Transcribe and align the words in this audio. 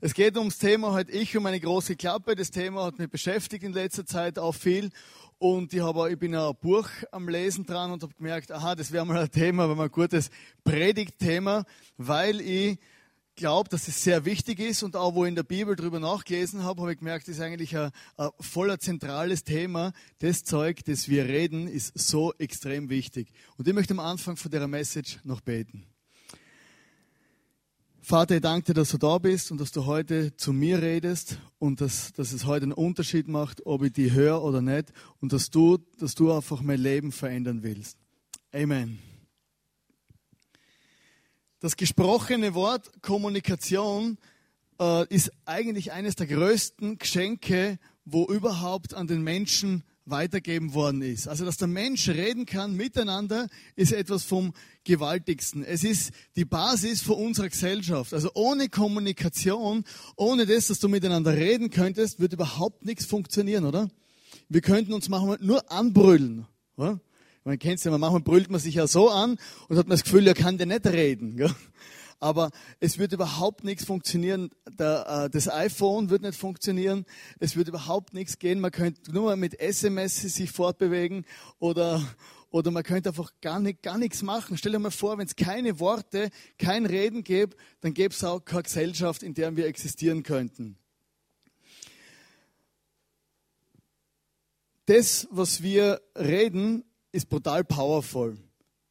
Es 0.00 0.14
geht 0.14 0.36
ums 0.36 0.58
Thema 0.58 0.92
halt 0.92 1.10
ich 1.10 1.36
und 1.36 1.42
meine 1.42 1.58
große 1.58 1.96
Klappe. 1.96 2.36
Das 2.36 2.52
Thema 2.52 2.84
hat 2.84 3.00
mich 3.00 3.10
beschäftigt 3.10 3.64
in 3.64 3.72
letzter 3.72 4.06
Zeit 4.06 4.38
auch 4.38 4.54
viel. 4.54 4.90
Und 5.38 5.74
ich, 5.74 5.80
habe, 5.80 6.08
ich 6.12 6.16
bin 6.16 6.36
ein 6.36 6.54
Buch 6.60 6.88
am 7.10 7.28
Lesen 7.28 7.66
dran 7.66 7.90
und 7.90 8.04
habe 8.04 8.14
gemerkt, 8.14 8.52
aha, 8.52 8.76
das 8.76 8.92
wäre 8.92 9.04
mal 9.04 9.18
ein 9.18 9.30
Thema, 9.30 9.64
aber 9.64 9.74
mal 9.74 9.84
ein 9.84 9.90
gutes 9.90 10.30
Predigtthema, 10.62 11.64
weil 11.96 12.40
ich 12.40 12.78
glaube, 13.34 13.68
dass 13.70 13.88
es 13.88 14.04
sehr 14.04 14.24
wichtig 14.24 14.60
ist 14.60 14.84
und 14.84 14.94
auch 14.94 15.16
wo 15.16 15.24
ich 15.24 15.30
in 15.30 15.34
der 15.34 15.42
Bibel 15.42 15.74
drüber 15.74 15.98
nachgelesen 15.98 16.62
habe, 16.62 16.82
habe 16.82 16.92
ich 16.92 16.98
gemerkt, 16.98 17.26
das 17.26 17.34
ist 17.36 17.40
eigentlich 17.40 17.76
ein, 17.76 17.90
ein 18.18 18.30
voller 18.38 18.78
zentrales 18.78 19.42
Thema. 19.42 19.92
Das 20.20 20.44
Zeug, 20.44 20.84
das 20.84 21.08
wir 21.08 21.24
reden, 21.24 21.66
ist 21.66 21.98
so 21.98 22.32
extrem 22.38 22.88
wichtig. 22.88 23.32
Und 23.56 23.66
ich 23.66 23.74
möchte 23.74 23.94
am 23.94 24.00
Anfang 24.00 24.36
von 24.36 24.50
der 24.52 24.68
Message 24.68 25.18
noch 25.24 25.40
beten. 25.40 25.86
Vater, 28.08 28.36
ich 28.36 28.40
danke 28.40 28.64
dir, 28.64 28.72
dass 28.72 28.88
du 28.88 28.96
da 28.96 29.18
bist 29.18 29.52
und 29.52 29.60
dass 29.60 29.70
du 29.70 29.84
heute 29.84 30.34
zu 30.34 30.54
mir 30.54 30.80
redest 30.80 31.38
und 31.58 31.82
dass, 31.82 32.14
dass 32.14 32.32
es 32.32 32.46
heute 32.46 32.62
einen 32.62 32.72
Unterschied 32.72 33.28
macht, 33.28 33.66
ob 33.66 33.82
ich 33.82 33.92
die 33.92 34.12
höre 34.12 34.42
oder 34.42 34.62
nicht 34.62 34.94
und 35.20 35.34
dass 35.34 35.50
du, 35.50 35.76
dass 35.98 36.14
du 36.14 36.32
einfach 36.32 36.62
mein 36.62 36.80
Leben 36.80 37.12
verändern 37.12 37.62
willst. 37.62 37.98
Amen. 38.50 38.98
Das 41.60 41.76
gesprochene 41.76 42.54
Wort 42.54 42.90
Kommunikation 43.02 44.16
äh, 44.80 45.06
ist 45.14 45.30
eigentlich 45.44 45.92
eines 45.92 46.16
der 46.16 46.28
größten 46.28 46.96
Geschenke, 46.96 47.78
wo 48.06 48.24
überhaupt 48.24 48.94
an 48.94 49.06
den 49.06 49.20
Menschen 49.20 49.84
weitergeben 50.10 50.74
worden 50.74 51.02
ist. 51.02 51.28
Also, 51.28 51.44
dass 51.44 51.56
der 51.56 51.68
Mensch 51.68 52.08
reden 52.08 52.46
kann 52.46 52.74
miteinander, 52.74 53.48
ist 53.76 53.92
etwas 53.92 54.24
vom 54.24 54.52
Gewaltigsten. 54.84 55.64
Es 55.64 55.84
ist 55.84 56.12
die 56.36 56.44
Basis 56.44 57.02
für 57.02 57.14
unsere 57.14 57.48
Gesellschaft. 57.48 58.14
Also 58.14 58.30
ohne 58.34 58.68
Kommunikation, 58.68 59.84
ohne 60.16 60.46
das, 60.46 60.68
dass 60.68 60.78
du 60.78 60.88
miteinander 60.88 61.34
reden 61.34 61.70
könntest, 61.70 62.20
wird 62.20 62.32
überhaupt 62.32 62.84
nichts 62.84 63.04
funktionieren, 63.04 63.64
oder? 63.64 63.88
Wir 64.48 64.60
könnten 64.60 64.92
uns 64.92 65.08
manchmal 65.08 65.38
nur 65.40 65.70
anbrüllen. 65.70 66.46
Oder? 66.76 67.00
Man 67.44 67.58
kennt 67.58 67.78
es 67.78 67.84
ja, 67.84 67.96
manchmal 67.96 68.20
brüllt 68.20 68.50
man 68.50 68.60
sich 68.60 68.74
ja 68.74 68.86
so 68.86 69.10
an 69.10 69.38
und 69.68 69.78
hat 69.78 69.86
man 69.86 69.96
das 69.96 70.04
Gefühl, 70.04 70.26
er 70.26 70.34
kann 70.34 70.58
dir 70.58 70.66
nicht 70.66 70.86
reden. 70.86 71.36
Gell? 71.36 71.54
Aber 72.20 72.50
es 72.80 72.98
wird 72.98 73.12
überhaupt 73.12 73.64
nichts 73.64 73.84
funktionieren. 73.84 74.50
Der, 74.78 75.24
äh, 75.24 75.30
das 75.30 75.48
iPhone 75.48 76.10
wird 76.10 76.22
nicht 76.22 76.38
funktionieren. 76.38 77.04
Es 77.38 77.56
wird 77.56 77.68
überhaupt 77.68 78.14
nichts 78.14 78.38
gehen. 78.38 78.60
Man 78.60 78.72
könnte 78.72 79.12
nur 79.12 79.24
mal 79.24 79.36
mit 79.36 79.58
SMS 79.60 80.16
sich 80.16 80.50
fortbewegen 80.50 81.24
oder, 81.58 82.02
oder 82.50 82.70
man 82.70 82.82
könnte 82.82 83.10
einfach 83.10 83.32
gar, 83.40 83.60
nicht, 83.60 83.82
gar 83.82 83.98
nichts 83.98 84.22
machen. 84.22 84.56
Stell 84.56 84.72
dir 84.72 84.78
mal 84.78 84.90
vor, 84.90 85.18
wenn 85.18 85.26
es 85.26 85.36
keine 85.36 85.78
Worte, 85.78 86.30
kein 86.58 86.86
Reden 86.86 87.22
gäbe, 87.22 87.56
dann 87.80 87.94
gäbe 87.94 88.14
es 88.14 88.24
auch 88.24 88.40
keine 88.40 88.64
Gesellschaft, 88.64 89.22
in 89.22 89.34
der 89.34 89.56
wir 89.56 89.66
existieren 89.66 90.22
könnten. 90.22 90.76
Das, 94.86 95.28
was 95.30 95.62
wir 95.62 96.00
reden, 96.16 96.82
ist 97.12 97.28
brutal 97.28 97.62
powerful. 97.62 98.38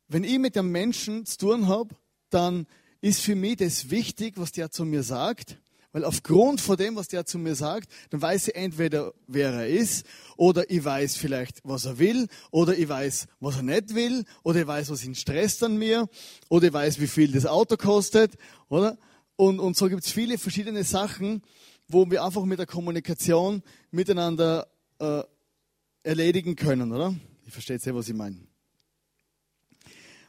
Wenn 0.07 0.23
ich 0.23 0.37
mit 0.37 0.55
einem 0.55 0.71
Menschen 0.71 1.25
zu 1.25 1.37
tun 1.39 1.67
habe, 1.67 1.95
dann 2.29 2.67
ist 3.01 3.21
für 3.21 3.35
mich 3.35 3.57
das 3.57 3.89
wichtig, 3.89 4.33
was 4.37 4.51
der 4.51 4.71
zu 4.71 4.85
mir 4.85 5.03
sagt. 5.03 5.57
Weil 5.93 6.03
aufgrund 6.03 6.61
von 6.61 6.77
dem, 6.77 6.95
was 6.95 7.07
der 7.07 7.25
zu 7.25 7.39
mir 7.39 7.55
sagt, 7.55 7.89
dann 8.09 8.21
weiß 8.21 8.49
ich 8.49 8.55
entweder, 8.55 9.13
wer 9.25 9.51
er 9.51 9.67
ist, 9.67 10.05
oder 10.35 10.69
ich 10.69 10.83
weiß 10.83 11.15
vielleicht, 11.15 11.61
was 11.63 11.85
er 11.85 11.97
will, 11.97 12.27
oder 12.51 12.77
ich 12.77 12.87
weiß, 12.87 13.27
was 13.39 13.55
er 13.55 13.63
nicht 13.63 13.95
will, 13.95 14.25
oder 14.43 14.59
ich 14.59 14.67
weiß, 14.67 14.91
was 14.91 15.05
ihn 15.05 15.15
stresst 15.15 15.63
an 15.63 15.77
mir, 15.77 16.07
oder 16.49 16.67
ich 16.67 16.73
weiß, 16.73 16.99
wie 16.99 17.07
viel 17.07 17.31
das 17.31 17.45
Auto 17.45 17.77
kostet, 17.77 18.35
oder? 18.69 18.97
Und, 19.37 19.59
und 19.59 19.77
so 19.77 19.87
gibt 19.87 20.03
es 20.03 20.11
viele 20.11 20.37
verschiedene 20.37 20.83
Sachen, 20.83 21.41
wo 21.87 22.09
wir 22.11 22.23
einfach 22.23 22.43
mit 22.43 22.59
der 22.59 22.65
Kommunikation 22.65 23.63
miteinander 23.89 24.67
äh, 24.99 25.23
erledigen 26.03 26.55
können, 26.55 26.91
oder? 26.91 27.15
Ich 27.45 27.53
verstehe 27.53 27.79
sehr, 27.79 27.95
was 27.95 28.09
ich 28.09 28.15
meine. 28.15 28.37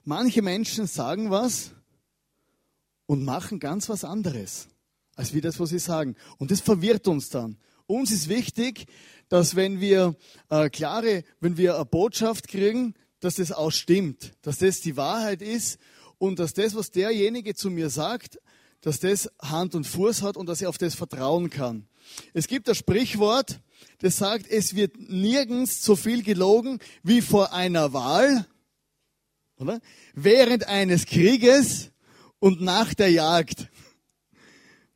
Manche 0.05 0.41
Menschen 0.41 0.87
sagen 0.87 1.31
was, 1.31 1.73
und 3.09 3.25
machen 3.25 3.59
ganz 3.59 3.89
was 3.89 4.05
anderes, 4.05 4.69
als 5.17 5.33
wie 5.33 5.41
das, 5.41 5.59
was 5.59 5.71
sie 5.71 5.79
sagen. 5.79 6.15
Und 6.37 6.51
das 6.51 6.61
verwirrt 6.61 7.09
uns 7.09 7.31
dann. 7.31 7.57
Uns 7.87 8.11
ist 8.11 8.29
wichtig, 8.29 8.85
dass 9.31 9.57
wenn 9.57 9.81
wir 9.81 10.15
äh, 10.51 10.69
klare, 10.69 11.25
wenn 11.41 11.57
wir 11.57 11.77
eine 11.77 11.87
Botschaft 11.87 12.49
kriegen, 12.49 12.95
dass 13.21 13.37
das 13.37 13.51
auch 13.51 13.71
stimmt, 13.71 14.35
dass 14.43 14.59
das 14.59 14.83
die 14.83 14.99
Wahrheit 14.99 15.41
ist 15.41 15.79
und 16.19 16.39
dass 16.39 16.53
das, 16.53 16.75
was 16.75 16.91
derjenige 16.91 17.55
zu 17.55 17.71
mir 17.71 17.89
sagt, 17.89 18.39
dass 18.83 19.01
das 19.01 19.31
Hand 19.41 19.75
und 19.75 19.87
Fuß 19.87 20.21
hat 20.21 20.37
und 20.37 20.47
dass 20.47 20.61
ich 20.61 20.67
auf 20.67 20.79
das 20.79 20.95
vertrauen 20.95 21.49
kann. 21.49 21.89
Es 22.35 22.47
gibt 22.47 22.69
ein 22.69 22.75
Sprichwort, 22.75 23.61
das 24.01 24.19
sagt, 24.19 24.47
es 24.47 24.77
wird 24.77 24.99
nirgends 24.99 25.83
so 25.83 25.97
viel 25.97 26.23
gelogen 26.23 26.79
wie 27.03 27.23
vor 27.23 27.55
einer 27.55 27.95
Wahl, 27.95 28.47
oder? 29.57 29.81
Während 30.15 30.69
eines 30.69 31.07
Krieges 31.07 31.91
und 32.41 32.61
nach 32.61 32.95
der 32.95 33.11
Jagd. 33.11 33.69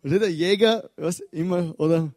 Also 0.02 0.18
der 0.18 0.32
Jäger, 0.32 0.90
was 0.96 1.20
immer, 1.20 1.78
oder 1.78 2.12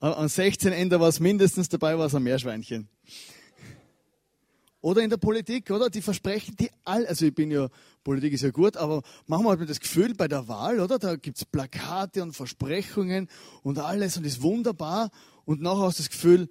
an 0.00 0.28
16 0.28 0.72
Ende 0.72 0.98
war 0.98 1.08
es 1.08 1.20
mindestens 1.20 1.68
dabei, 1.68 1.96
war 1.98 2.06
es 2.06 2.14
ein 2.14 2.22
Meerschweinchen. 2.22 2.88
Oder 4.80 5.02
in 5.02 5.10
der 5.10 5.18
Politik, 5.18 5.70
oder? 5.70 5.90
Die 5.90 6.00
versprechen 6.00 6.56
die 6.58 6.70
all, 6.84 7.06
also 7.06 7.26
ich 7.26 7.34
bin 7.34 7.50
ja, 7.50 7.68
Politik 8.02 8.32
ist 8.32 8.42
ja 8.42 8.50
gut, 8.50 8.78
aber 8.78 9.02
manchmal 9.26 9.52
hat 9.52 9.58
man 9.58 9.68
das 9.68 9.78
Gefühl 9.78 10.14
bei 10.14 10.26
der 10.26 10.48
Wahl, 10.48 10.80
oder? 10.80 10.98
Da 10.98 11.16
gibt's 11.16 11.44
Plakate 11.44 12.22
und 12.22 12.32
Versprechungen 12.32 13.28
und 13.62 13.78
alles 13.78 14.16
und 14.16 14.24
ist 14.24 14.40
wunderbar. 14.40 15.10
Und 15.44 15.60
nachher 15.60 15.82
hast 15.82 15.98
du 15.98 16.02
das 16.02 16.10
Gefühl, 16.10 16.48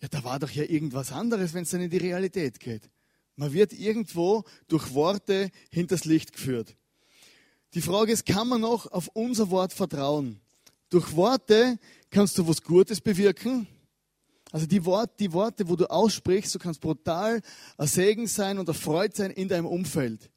ja, 0.00 0.08
da 0.08 0.24
war 0.24 0.40
doch 0.40 0.50
ja 0.50 0.64
irgendwas 0.64 1.12
anderes, 1.12 1.54
wenn 1.54 1.62
es 1.62 1.70
dann 1.70 1.80
in 1.80 1.90
die 1.90 1.98
Realität 1.98 2.58
geht. 2.58 2.90
Man 3.36 3.52
wird 3.52 3.72
irgendwo 3.72 4.42
durch 4.66 4.92
Worte 4.94 5.50
hinters 5.70 6.04
Licht 6.04 6.32
geführt. 6.32 6.76
Die 7.74 7.82
Frage 7.82 8.12
ist, 8.12 8.24
kann 8.24 8.48
man 8.48 8.62
noch 8.62 8.90
auf 8.90 9.08
unser 9.08 9.50
Wort 9.50 9.72
vertrauen? 9.72 10.40
Durch 10.90 11.14
Worte 11.14 11.78
kannst 12.10 12.38
du 12.38 12.48
was 12.48 12.62
Gutes 12.62 13.00
bewirken. 13.00 13.66
Also 14.50 14.66
die, 14.66 14.84
Wort, 14.86 15.20
die 15.20 15.32
Worte, 15.32 15.68
wo 15.68 15.76
du 15.76 15.90
aussprichst, 15.90 16.54
du 16.54 16.58
kannst 16.58 16.80
brutal 16.80 17.42
ein 17.76 17.86
Segen 17.86 18.26
sein 18.26 18.58
und 18.58 18.68
erfreut 18.68 19.14
sein 19.14 19.30
in 19.30 19.48
deinem 19.48 19.66
Umfeld. 19.66 20.30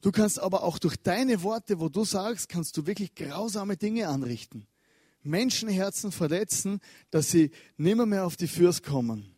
Du 0.00 0.12
kannst 0.12 0.38
aber 0.38 0.62
auch 0.62 0.78
durch 0.78 0.96
deine 0.96 1.42
Worte, 1.42 1.80
wo 1.80 1.88
du 1.88 2.04
sagst, 2.04 2.48
kannst 2.48 2.76
du 2.76 2.86
wirklich 2.86 3.16
grausame 3.16 3.76
Dinge 3.76 4.06
anrichten. 4.06 4.68
Menschenherzen 5.24 6.12
verletzen, 6.12 6.78
dass 7.10 7.32
sie 7.32 7.50
nimmer 7.76 8.06
mehr 8.06 8.24
auf 8.24 8.36
die 8.36 8.46
Fürs 8.46 8.82
kommen. 8.82 9.34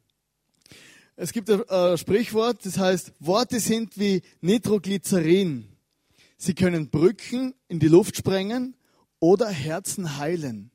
Es 1.17 1.33
gibt 1.33 1.51
ein 1.51 1.97
Sprichwort, 1.97 2.67
das 2.67 2.77
heißt, 2.77 3.13
Worte 3.19 3.61
sind 3.61 3.99
wie 3.99 4.21
Nitroglycerin. 4.43 5.67
Sie 6.41 6.55
können 6.55 6.89
Brücken 6.89 7.53
in 7.67 7.81
die 7.81 7.89
Luft 7.89 8.17
sprengen 8.17 8.77
oder 9.19 9.49
Herzen 9.49 10.19
heilen. 10.19 10.71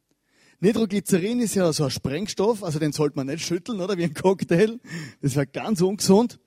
Nitroglycerin 0.60 1.40
ist 1.40 1.56
ja 1.56 1.72
so 1.72 1.86
ein 1.86 1.90
Sprengstoff, 1.90 2.64
also 2.64 2.80
den 2.80 2.92
sollte 2.92 3.16
man 3.16 3.28
nicht 3.28 3.46
schütteln, 3.46 3.80
oder 3.80 3.98
wie 3.98 4.04
ein 4.04 4.14
Cocktail. 4.14 4.80
Das 5.22 5.36
wäre 5.36 5.48
ganz 5.48 5.82
ungesund. 5.82 6.40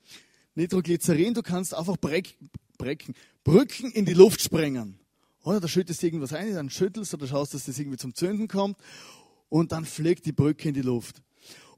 Nitroglycerin, 0.53 1.33
du 1.33 1.41
kannst 1.41 1.73
einfach 1.73 1.97
Breck, 1.97 2.37
Brecken, 2.77 3.15
Brücken 3.43 3.91
in 3.91 4.05
die 4.05 4.13
Luft 4.13 4.41
sprengen. 4.41 4.99
Oder 5.43 5.59
da 5.59 5.67
schüttest 5.67 6.01
du 6.01 6.07
irgendwas 6.07 6.33
ein, 6.33 6.53
dann 6.53 6.69
schüttelst 6.69 7.13
du, 7.13 7.17
oder 7.17 7.27
schaust, 7.27 7.55
dass 7.55 7.65
das 7.65 7.79
irgendwie 7.79 7.97
zum 7.97 8.13
Zünden 8.13 8.47
kommt 8.47 8.77
und 9.49 9.71
dann 9.71 9.85
fliegt 9.85 10.25
die 10.27 10.31
Brücke 10.31 10.69
in 10.69 10.75
die 10.75 10.81
Luft. 10.81 11.23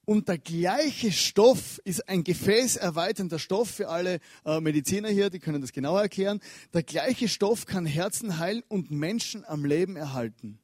Und 0.10 0.28
der 0.28 0.40
gleiche 0.40 1.12
Stoff 1.12 1.80
ist 1.84 2.10
ein 2.10 2.24
gefäßerweiternder 2.24 3.38
Stoff 3.38 3.70
für 3.70 3.90
alle 3.90 4.20
äh, 4.44 4.60
Mediziner 4.60 5.10
hier, 5.10 5.30
die 5.30 5.38
können 5.38 5.62
das 5.62 5.72
genauer 5.72 6.02
erklären. 6.02 6.40
Der 6.74 6.82
gleiche 6.82 7.28
Stoff 7.28 7.68
kann 7.68 7.86
Herzen 7.86 8.40
heilen 8.40 8.64
und 8.70 8.90
Menschen 8.90 9.46
am 9.46 9.66
Leben 9.66 9.96
erhalten. 9.96 10.58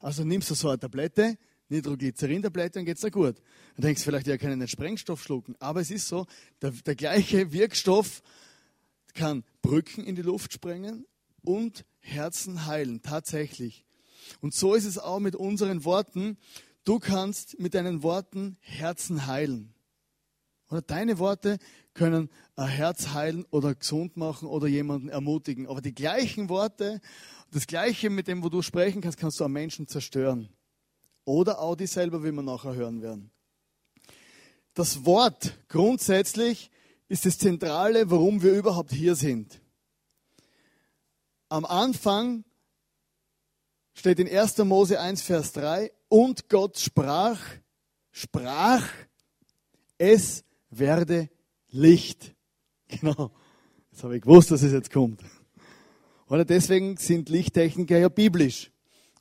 Also 0.00 0.22
nimmst 0.22 0.50
du 0.50 0.54
so 0.54 0.68
eine 0.68 0.78
Tablette, 0.78 1.38
Nitroglycerin-Tablette, 1.70 2.72
dann 2.72 2.84
geht's 2.84 3.00
dir 3.00 3.10
gut. 3.10 3.36
Dann 3.76 3.86
denkst 3.86 4.02
du 4.02 4.04
vielleicht, 4.04 4.26
ja, 4.26 4.36
kann 4.36 4.50
ich 4.50 4.58
nicht 4.58 4.72
Sprengstoff 4.72 5.22
schlucken. 5.22 5.56
Aber 5.60 5.80
es 5.80 5.90
ist 5.90 6.06
so, 6.06 6.26
der, 6.60 6.72
der 6.72 6.94
gleiche 6.94 7.54
Wirkstoff 7.54 8.20
kann 9.14 9.44
Brücken 9.62 10.04
in 10.04 10.14
die 10.14 10.20
Luft 10.20 10.52
sprengen 10.52 11.06
und 11.40 11.86
Herzen 12.00 12.66
heilen, 12.66 13.00
tatsächlich. 13.00 13.86
Und 14.42 14.52
so 14.52 14.74
ist 14.74 14.84
es 14.84 14.98
auch 14.98 15.20
mit 15.20 15.36
unseren 15.36 15.84
Worten. 15.84 16.36
Du 16.84 16.98
kannst 16.98 17.58
mit 17.58 17.74
deinen 17.74 18.02
Worten 18.02 18.56
Herzen 18.60 19.26
heilen. 19.26 19.74
Oder 20.70 20.82
deine 20.82 21.18
Worte 21.18 21.58
können 21.94 22.30
ein 22.56 22.68
Herz 22.68 23.08
heilen 23.08 23.44
oder 23.50 23.74
gesund 23.74 24.16
machen 24.16 24.48
oder 24.48 24.66
jemanden 24.68 25.08
ermutigen. 25.08 25.66
Aber 25.66 25.80
die 25.80 25.94
gleichen 25.94 26.48
Worte, 26.48 27.00
das 27.50 27.66
Gleiche 27.66 28.08
mit 28.08 28.28
dem, 28.28 28.42
wo 28.42 28.48
du 28.48 28.62
sprechen 28.62 29.00
kannst, 29.00 29.18
kannst 29.18 29.40
du 29.40 29.44
am 29.44 29.52
Menschen 29.52 29.88
zerstören. 29.88 30.48
Oder 31.24 31.58
auch 31.58 31.74
die 31.74 31.86
selber, 31.86 32.22
wie 32.22 32.32
wir 32.32 32.42
nachher 32.42 32.74
hören 32.74 33.02
werden. 33.02 33.30
Das 34.74 35.04
Wort 35.04 35.58
grundsätzlich 35.68 36.70
ist 37.08 37.26
das 37.26 37.38
Zentrale, 37.38 38.10
warum 38.10 38.42
wir 38.42 38.52
überhaupt 38.52 38.92
hier 38.92 39.16
sind. 39.16 39.60
Am 41.48 41.64
Anfang 41.64 42.44
steht 43.92 44.20
in 44.20 44.28
1. 44.28 44.58
Mose 44.58 45.00
1, 45.00 45.20
Vers 45.20 45.52
3, 45.52 45.90
und 46.10 46.48
Gott 46.48 46.76
sprach, 46.76 47.38
sprach, 48.10 48.84
es 49.96 50.44
werde 50.68 51.30
Licht. 51.70 52.34
Genau. 53.00 53.30
Jetzt 53.92 54.02
habe 54.02 54.16
ich 54.16 54.22
gewusst, 54.22 54.50
dass 54.50 54.62
es 54.62 54.72
jetzt 54.72 54.90
kommt. 54.90 55.20
Oder 56.28 56.44
deswegen 56.44 56.96
sind 56.96 57.28
Lichttechniker 57.28 57.98
ja 57.98 58.08
biblisch. 58.08 58.72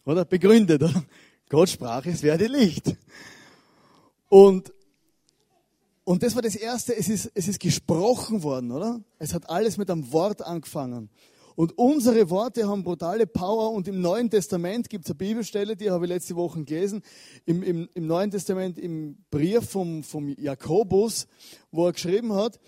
Oder 0.05 0.25
begründet. 0.25 0.81
Oder? 0.81 1.05
Gott 1.49 1.69
sprach, 1.69 2.03
es 2.07 2.23
werde 2.23 2.47
Licht. 2.47 2.95
Und, 4.27 4.73
und 6.03 6.23
das 6.23 6.33
war 6.33 6.41
das 6.41 6.55
Erste, 6.55 6.95
es 6.95 7.09
ist, 7.09 7.31
es 7.35 7.47
ist 7.47 7.59
gesprochen 7.59 8.41
worden, 8.41 8.71
oder? 8.71 8.99
Es 9.19 9.35
hat 9.35 9.47
alles 9.47 9.77
mit 9.77 9.91
einem 9.91 10.11
Wort 10.11 10.41
angefangen. 10.41 11.11
Und 11.59 11.77
unsere 11.77 12.29
Worte 12.29 12.69
haben 12.69 12.85
brutale 12.85 13.27
Power. 13.27 13.73
Und 13.73 13.89
im 13.89 13.99
Neuen 13.99 14.29
Testament 14.29 14.89
gibt 14.89 15.03
es 15.03 15.11
eine 15.11 15.17
Bibelstelle, 15.17 15.75
die 15.75 15.91
habe 15.91 16.05
ich 16.05 16.09
letzte 16.09 16.37
Woche 16.37 16.63
gelesen. 16.63 17.01
Im, 17.45 17.63
im, 17.63 17.89
im 17.95 18.07
Neuen 18.07 18.31
Testament, 18.31 18.79
im 18.79 19.17
Brief 19.29 19.69
vom, 19.69 20.01
vom 20.03 20.29
Jakobus, 20.29 21.27
wo 21.69 21.87
er 21.87 21.91
geschrieben 21.91 22.31
hat. 22.31 22.61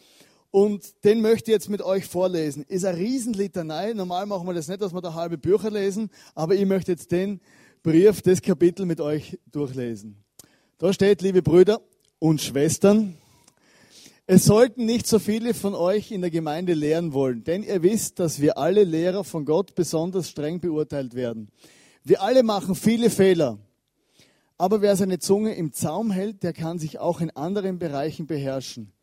Und 0.50 1.06
den 1.06 1.22
möchte 1.22 1.52
ich 1.52 1.56
jetzt 1.56 1.70
mit 1.70 1.82
euch 1.82 2.06
vorlesen. 2.06 2.66
Ist 2.68 2.84
eine 2.84 2.98
Riesenlitanei. 2.98 3.94
Normal 3.94 4.26
machen 4.26 4.46
wir 4.46 4.54
das 4.54 4.68
nicht, 4.68 4.82
dass 4.82 4.94
wir 4.94 5.00
da 5.00 5.14
halbe 5.14 5.38
Bücher 5.38 5.72
lesen. 5.72 6.10
Aber 6.36 6.56
ich 6.56 6.66
möchte 6.66 6.92
jetzt 6.92 7.14
den 7.14 7.40
Brief, 7.84 8.22
das 8.22 8.42
Kapitel 8.42 8.86
mit 8.86 9.00
euch 9.00 9.40
durchlesen. 9.50 10.18
Da 10.80 10.92
steht, 10.92 11.22
liebe 11.22 11.42
Brüder 11.42 11.80
und 12.20 12.42
Schwestern, 12.42 13.16
es 14.34 14.46
sollten 14.46 14.86
nicht 14.86 15.08
so 15.08 15.20
viele 15.20 15.54
von 15.54 15.76
euch 15.76 16.10
in 16.10 16.22
der 16.22 16.32
Gemeinde 16.32 16.74
lehren 16.74 17.12
wollen, 17.12 17.44
denn 17.44 17.64
ihr 17.64 17.84
wisst, 17.84 18.18
dass 18.18 18.40
wir 18.40 18.58
alle 18.58 18.86
Lehrer 18.86 19.26
von 19.26 19.44
Gott 19.44 19.76
besonders 19.76 20.30
streng 20.30 20.62
beurteilt 20.62 21.16
werden. 21.16 21.50
Wir 22.06 22.22
alle 22.22 22.42
machen 22.42 22.76
viele 22.76 23.10
Fehler. 23.10 23.60
Aber 24.58 24.82
wer 24.82 24.96
seine 24.96 25.20
Zunge 25.20 25.54
im 25.56 25.74
Zaum 25.74 26.12
hält, 26.12 26.44
der 26.44 26.54
kann 26.54 26.80
sich 26.80 26.98
auch 26.98 27.20
in 27.20 27.32
anderen 27.32 27.78
Bereichen 27.78 28.26
beherrschen. 28.26 28.94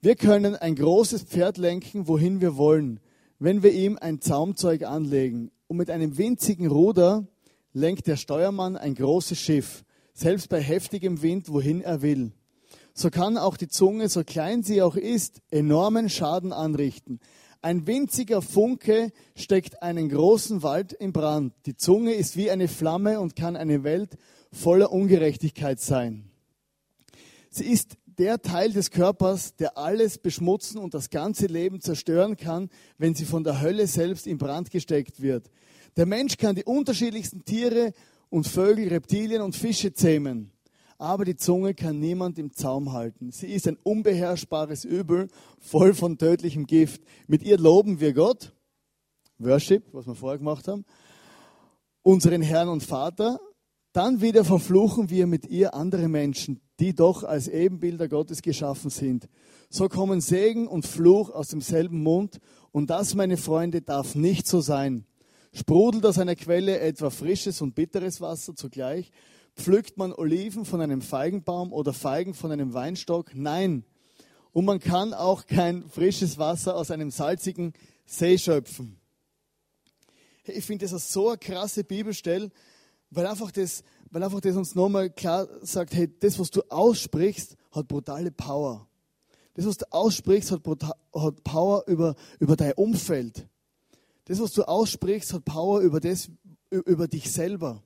Wir 0.00 0.16
können 0.16 0.56
ein 0.56 0.74
großes 0.74 1.22
Pferd 1.22 1.56
lenken, 1.56 2.08
wohin 2.08 2.40
wir 2.40 2.56
wollen, 2.56 2.98
wenn 3.38 3.62
wir 3.62 3.70
ihm 3.70 3.96
ein 3.96 4.20
Zaumzeug 4.20 4.82
anlegen. 4.82 5.52
Und 5.68 5.76
mit 5.76 5.88
einem 5.88 6.18
winzigen 6.18 6.66
Ruder 6.66 7.28
lenkt 7.72 8.08
der 8.08 8.16
Steuermann 8.16 8.76
ein 8.76 8.96
großes 8.96 9.38
Schiff, 9.38 9.84
selbst 10.14 10.48
bei 10.48 10.60
heftigem 10.60 11.22
Wind, 11.22 11.48
wohin 11.48 11.80
er 11.80 12.02
will 12.02 12.32
so 12.98 13.10
kann 13.10 13.36
auch 13.36 13.58
die 13.58 13.68
Zunge, 13.68 14.08
so 14.08 14.24
klein 14.24 14.62
sie 14.62 14.80
auch 14.80 14.96
ist, 14.96 15.42
enormen 15.50 16.08
Schaden 16.08 16.54
anrichten. 16.54 17.20
Ein 17.60 17.86
winziger 17.86 18.40
Funke 18.40 19.12
steckt 19.34 19.82
einen 19.82 20.08
großen 20.08 20.62
Wald 20.62 20.94
in 20.94 21.12
Brand. 21.12 21.52
Die 21.66 21.76
Zunge 21.76 22.14
ist 22.14 22.38
wie 22.38 22.50
eine 22.50 22.68
Flamme 22.68 23.20
und 23.20 23.36
kann 23.36 23.54
eine 23.54 23.84
Welt 23.84 24.16
voller 24.50 24.92
Ungerechtigkeit 24.92 25.78
sein. 25.78 26.30
Sie 27.50 27.66
ist 27.66 27.98
der 28.06 28.40
Teil 28.40 28.72
des 28.72 28.90
Körpers, 28.90 29.56
der 29.56 29.76
alles 29.76 30.16
beschmutzen 30.16 30.78
und 30.78 30.94
das 30.94 31.10
ganze 31.10 31.48
Leben 31.48 31.82
zerstören 31.82 32.38
kann, 32.38 32.70
wenn 32.96 33.14
sie 33.14 33.26
von 33.26 33.44
der 33.44 33.60
Hölle 33.60 33.88
selbst 33.88 34.26
in 34.26 34.38
Brand 34.38 34.70
gesteckt 34.70 35.20
wird. 35.20 35.50
Der 35.98 36.06
Mensch 36.06 36.38
kann 36.38 36.54
die 36.54 36.64
unterschiedlichsten 36.64 37.44
Tiere 37.44 37.92
und 38.30 38.46
Vögel, 38.46 38.88
Reptilien 38.88 39.42
und 39.42 39.54
Fische 39.54 39.92
zähmen 39.92 40.55
aber 40.98 41.24
die 41.24 41.36
Zunge 41.36 41.74
kann 41.74 41.98
niemand 41.98 42.38
im 42.38 42.52
Zaum 42.52 42.92
halten. 42.92 43.30
Sie 43.30 43.48
ist 43.48 43.68
ein 43.68 43.78
unbeherrschbares 43.82 44.84
Übel, 44.84 45.28
voll 45.58 45.94
von 45.94 46.18
tödlichem 46.18 46.66
Gift. 46.66 47.02
Mit 47.26 47.42
ihr 47.42 47.58
loben 47.58 48.00
wir 48.00 48.12
Gott, 48.12 48.52
Worship, 49.38 49.84
was 49.92 50.06
wir 50.06 50.14
vorher 50.14 50.38
gemacht 50.38 50.68
haben, 50.68 50.84
unseren 52.02 52.42
Herrn 52.42 52.68
und 52.68 52.82
Vater. 52.82 53.38
Dann 53.92 54.20
wieder 54.20 54.44
verfluchen 54.44 55.08
wir 55.08 55.26
mit 55.26 55.46
ihr 55.46 55.74
andere 55.74 56.08
Menschen, 56.08 56.60
die 56.80 56.94
doch 56.94 57.24
als 57.24 57.48
Ebenbilder 57.48 58.08
Gottes 58.08 58.42
geschaffen 58.42 58.90
sind. 58.90 59.28
So 59.70 59.88
kommen 59.88 60.20
Segen 60.20 60.68
und 60.68 60.86
Fluch 60.86 61.30
aus 61.30 61.48
demselben 61.48 62.02
Mund. 62.02 62.38
Und 62.72 62.90
das, 62.90 63.14
meine 63.14 63.38
Freunde, 63.38 63.80
darf 63.80 64.14
nicht 64.14 64.46
so 64.46 64.60
sein. 64.60 65.06
Sprudelt 65.52 66.04
aus 66.04 66.18
einer 66.18 66.36
Quelle 66.36 66.78
etwa 66.80 67.08
frisches 67.08 67.62
und 67.62 67.74
bitteres 67.74 68.20
Wasser 68.20 68.54
zugleich? 68.54 69.10
Pflückt 69.56 69.96
man 69.96 70.12
Oliven 70.12 70.64
von 70.64 70.80
einem 70.80 71.00
Feigenbaum 71.00 71.72
oder 71.72 71.92
Feigen 71.92 72.34
von 72.34 72.52
einem 72.52 72.74
Weinstock? 72.74 73.34
Nein. 73.34 73.84
Und 74.52 74.66
man 74.66 74.80
kann 74.80 75.14
auch 75.14 75.46
kein 75.46 75.88
frisches 75.88 76.38
Wasser 76.38 76.76
aus 76.76 76.90
einem 76.90 77.10
salzigen 77.10 77.72
See 78.04 78.38
schöpfen. 78.38 79.00
Ich 80.44 80.64
finde 80.64 80.86
das 80.86 81.12
so 81.12 81.28
eine 81.28 81.38
krasse 81.38 81.84
Bibelstelle, 81.84 82.50
weil 83.10 83.26
einfach 83.26 83.50
das, 83.50 83.82
weil 84.10 84.22
einfach 84.22 84.40
das 84.40 84.56
uns 84.56 84.74
nochmal 84.74 85.10
klar 85.10 85.48
sagt, 85.62 85.94
hey, 85.94 86.08
das, 86.20 86.38
was 86.38 86.50
du 86.50 86.62
aussprichst, 86.68 87.56
hat 87.72 87.88
brutale 87.88 88.30
Power. 88.30 88.86
Das, 89.54 89.66
was 89.66 89.78
du 89.78 89.86
aussprichst, 89.90 90.52
hat, 90.52 90.60
hat 90.64 91.44
Power 91.44 91.84
über, 91.86 92.14
über 92.38 92.56
dein 92.56 92.74
Umfeld. 92.74 93.48
Das, 94.26 94.40
was 94.40 94.52
du 94.52 94.62
aussprichst, 94.64 95.32
hat 95.32 95.44
Power 95.44 95.80
über, 95.80 95.98
das, 95.98 96.30
über 96.70 97.08
dich 97.08 97.32
selber. 97.32 97.82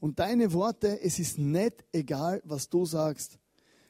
Und 0.00 0.18
deine 0.18 0.52
Worte, 0.52 1.00
es 1.02 1.18
ist 1.18 1.38
nicht 1.38 1.84
egal, 1.92 2.42
was 2.44 2.68
du 2.68 2.84
sagst. 2.84 3.38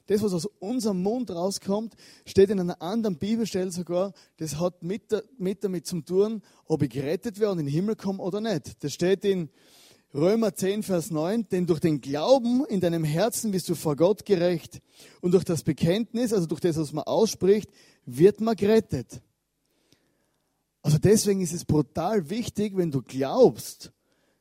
Das, 0.07 0.23
was 0.23 0.33
aus 0.33 0.47
unserem 0.61 1.03
Mund 1.03 1.31
rauskommt, 1.31 1.97
steht 2.25 2.51
in 2.51 2.61
einer 2.61 2.81
anderen 2.81 3.19
Bibelstelle 3.19 3.73
sogar, 3.73 4.13
das 4.37 4.61
hat 4.61 4.83
mit, 4.83 5.03
mit 5.37 5.65
damit 5.65 5.87
zu 5.87 6.01
tun, 6.01 6.43
ob 6.67 6.83
ich 6.83 6.91
gerettet 6.91 7.41
werde 7.41 7.53
und 7.53 7.59
in 7.59 7.67
den 7.67 7.75
Himmel 7.75 7.97
komme 7.97 8.23
oder 8.23 8.41
nicht. 8.41 8.85
Das 8.85 8.93
steht 8.93 9.25
in 9.25 9.51
Römer 10.15 10.55
10, 10.55 10.85
Vers 10.85 11.11
9, 11.11 11.49
denn 11.49 11.67
durch 11.67 11.81
den 11.81 12.01
Glauben 12.01 12.65
in 12.67 12.81
deinem 12.81 13.03
Herzen 13.05 13.51
bist 13.51 13.69
du 13.69 13.75
vor 13.75 13.97
Gott 13.97 14.25
gerecht. 14.25 14.81
Und 15.21 15.33
durch 15.33 15.45
das 15.45 15.65
Bekenntnis, 15.65 16.33
also 16.33 16.47
durch 16.47 16.61
das, 16.61 16.77
was 16.77 16.93
man 16.93 17.05
ausspricht, 17.05 17.69
wird 18.05 18.41
man 18.41 18.55
gerettet. 18.55 19.21
Also 20.83 20.99
deswegen 20.99 21.41
ist 21.41 21.53
es 21.53 21.65
brutal 21.65 22.31
wichtig, 22.31 22.77
wenn 22.77 22.93
du 22.93 23.03
glaubst, 23.03 23.93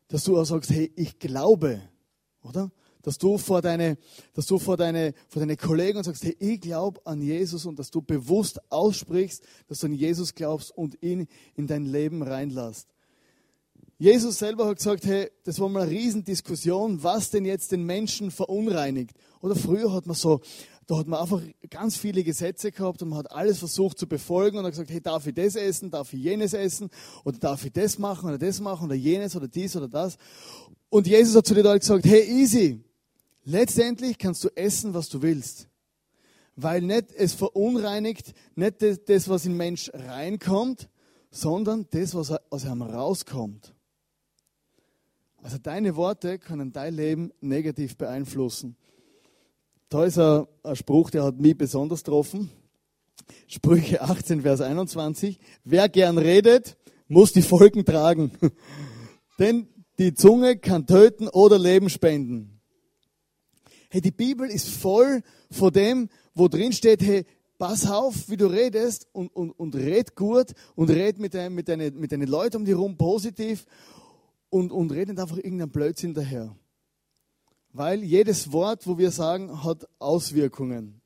dass 0.08 0.24
du 0.24 0.40
auch 0.40 0.46
sagst, 0.46 0.70
hey, 0.70 0.92
ich 0.96 1.20
glaube, 1.20 1.82
oder? 2.42 2.72
Dass 3.02 3.18
du 3.20 3.38
vor 3.38 3.62
deine, 3.62 3.98
dass 4.34 4.48
du 4.48 4.58
vor 4.58 4.78
deine, 4.78 5.14
vor 5.28 5.40
deine 5.40 5.58
Kollegen 5.58 6.04
sagst, 6.04 6.24
hey, 6.24 6.36
ich 6.40 6.62
glaube 6.62 7.02
an 7.06 7.22
Jesus 7.22 7.66
und 7.66 7.78
dass 7.78 7.92
du 7.92 8.02
bewusst 8.02 8.60
aussprichst, 8.72 9.44
dass 9.68 9.80
du 9.80 9.88
an 9.88 9.94
Jesus 9.94 10.34
glaubst 10.34 10.72
und 10.72 11.02
ihn 11.04 11.28
in 11.56 11.68
dein 11.68 11.86
Leben 11.86 12.24
reinlässt. 12.24 12.88
Jesus 13.98 14.40
selber 14.40 14.68
hat 14.68 14.78
gesagt, 14.78 15.06
hey, 15.06 15.32
das 15.46 15.60
war 15.60 15.70
mal 15.70 15.84
eine 15.84 15.92
Riesendiskussion, 15.92 17.02
was 17.02 17.30
denn 17.30 17.46
jetzt 17.46 17.72
den 17.72 17.84
Menschen 17.84 18.30
verunreinigt. 18.30 19.16
Oder 19.40 19.56
früher 19.56 19.94
hat 19.94 20.06
man 20.06 20.16
so, 20.16 20.42
da 20.88 20.98
hat 20.98 21.08
man 21.08 21.20
einfach 21.20 21.42
ganz 21.70 21.98
viele 21.98 22.24
Gesetze 22.24 22.72
gehabt 22.72 23.02
und 23.02 23.10
man 23.10 23.20
hat 23.20 23.32
alles 23.32 23.60
versucht 23.60 23.98
zu 23.98 24.08
befolgen 24.08 24.58
und 24.58 24.66
hat 24.66 24.72
gesagt, 24.72 24.92
hey, 24.92 25.02
darf 25.02 25.26
ich 25.26 25.34
das 25.34 25.56
essen, 25.56 25.90
darf 25.90 26.14
ich 26.14 26.22
jenes 26.22 26.54
essen 26.54 26.90
oder 27.24 27.38
darf 27.40 27.66
ich 27.66 27.74
das 27.74 27.98
machen 27.98 28.30
oder 28.30 28.38
das 28.38 28.60
machen 28.60 28.86
oder 28.86 28.96
jenes 28.96 29.36
oder 29.36 29.48
dies 29.48 29.76
oder 29.76 29.88
das. 29.88 30.18
Und 30.90 31.08
Jesus 31.08 31.36
hat 31.36 31.48
zu 31.48 31.56
den 31.56 31.64
Leuten 31.64 31.80
gesagt, 31.80 32.06
hey, 32.06 32.24
easy, 32.24 32.84
letztendlich 33.44 34.18
kannst 34.18 34.44
du 34.44 34.50
essen, 34.56 34.94
was 34.94 35.10
du 35.10 35.22
willst. 35.22 35.68
Weil 36.56 36.82
nicht 36.82 37.12
es 37.12 37.34
verunreinigt, 37.34 38.34
nicht 38.56 38.76
das, 38.82 39.28
was 39.28 39.46
in 39.46 39.58
Mensch 39.58 39.92
reinkommt, 39.94 40.90
sondern 41.32 41.88
das, 41.90 42.14
was 42.16 42.32
aus 42.50 42.64
ihm 42.64 42.82
rauskommt. 42.82 43.74
Also 45.42 45.58
deine 45.58 45.96
Worte 45.96 46.40
können 46.40 46.72
dein 46.72 46.94
Leben 46.94 47.32
negativ 47.42 47.98
beeinflussen. 47.98 48.78
Da 49.90 50.06
ist 50.06 50.18
ein, 50.18 50.46
ein 50.64 50.76
Spruch, 50.76 51.10
der 51.10 51.24
hat 51.24 51.40
mich 51.40 51.58
besonders 51.58 52.04
getroffen. 52.04 52.50
Sprüche 53.48 54.02
18, 54.02 54.42
Vers 54.42 54.62
21. 54.62 55.40
Wer 55.64 55.90
gern 55.90 56.18
redet, 56.18 56.78
muss 57.08 57.34
die 57.34 57.42
Folgen 57.42 57.86
tragen. 57.86 58.32
Denn 59.40 59.68
die 60.00 60.14
Zunge 60.14 60.58
kann 60.58 60.88
töten 60.88 61.28
oder 61.28 61.60
Leben 61.60 61.90
spenden. 61.90 62.60
Hey, 63.90 64.02
die 64.02 64.12
Bibel 64.12 64.50
ist 64.50 64.70
voll 64.70 65.22
von 65.52 65.72
dem, 65.72 66.10
wo 66.34 66.48
drin 66.48 66.74
steht, 66.74 67.02
hey, 67.02 67.26
pass 67.58 67.90
auf, 67.90 68.30
wie 68.30 68.38
du 68.38 68.48
redest 68.48 69.08
und, 69.14 69.34
und, 69.36 69.52
und 69.52 69.76
red 69.76 70.16
gut 70.16 70.54
und 70.76 70.90
red 70.90 71.20
mit, 71.20 71.34
dein, 71.34 71.54
mit, 71.54 71.70
deinen, 71.70 71.98
mit 71.98 72.12
deinen 72.12 72.28
Leuten 72.28 72.58
um 72.58 72.66
dich 72.66 72.74
herum 72.74 72.98
positiv 72.98 73.66
und, 74.50 74.72
und 74.72 74.92
red 74.92 75.08
nicht 75.08 75.20
einfach 75.20 75.38
irgendeinen 75.38 75.72
Blödsinn 75.72 76.14
daher. 76.14 76.56
Weil 77.78 78.06
jedes 78.06 78.54
Wort, 78.54 78.88
wo 78.88 78.98
wir 78.98 79.12
sagen, 79.12 79.66
hat 79.66 79.86
Auswirkungen. 80.00 81.02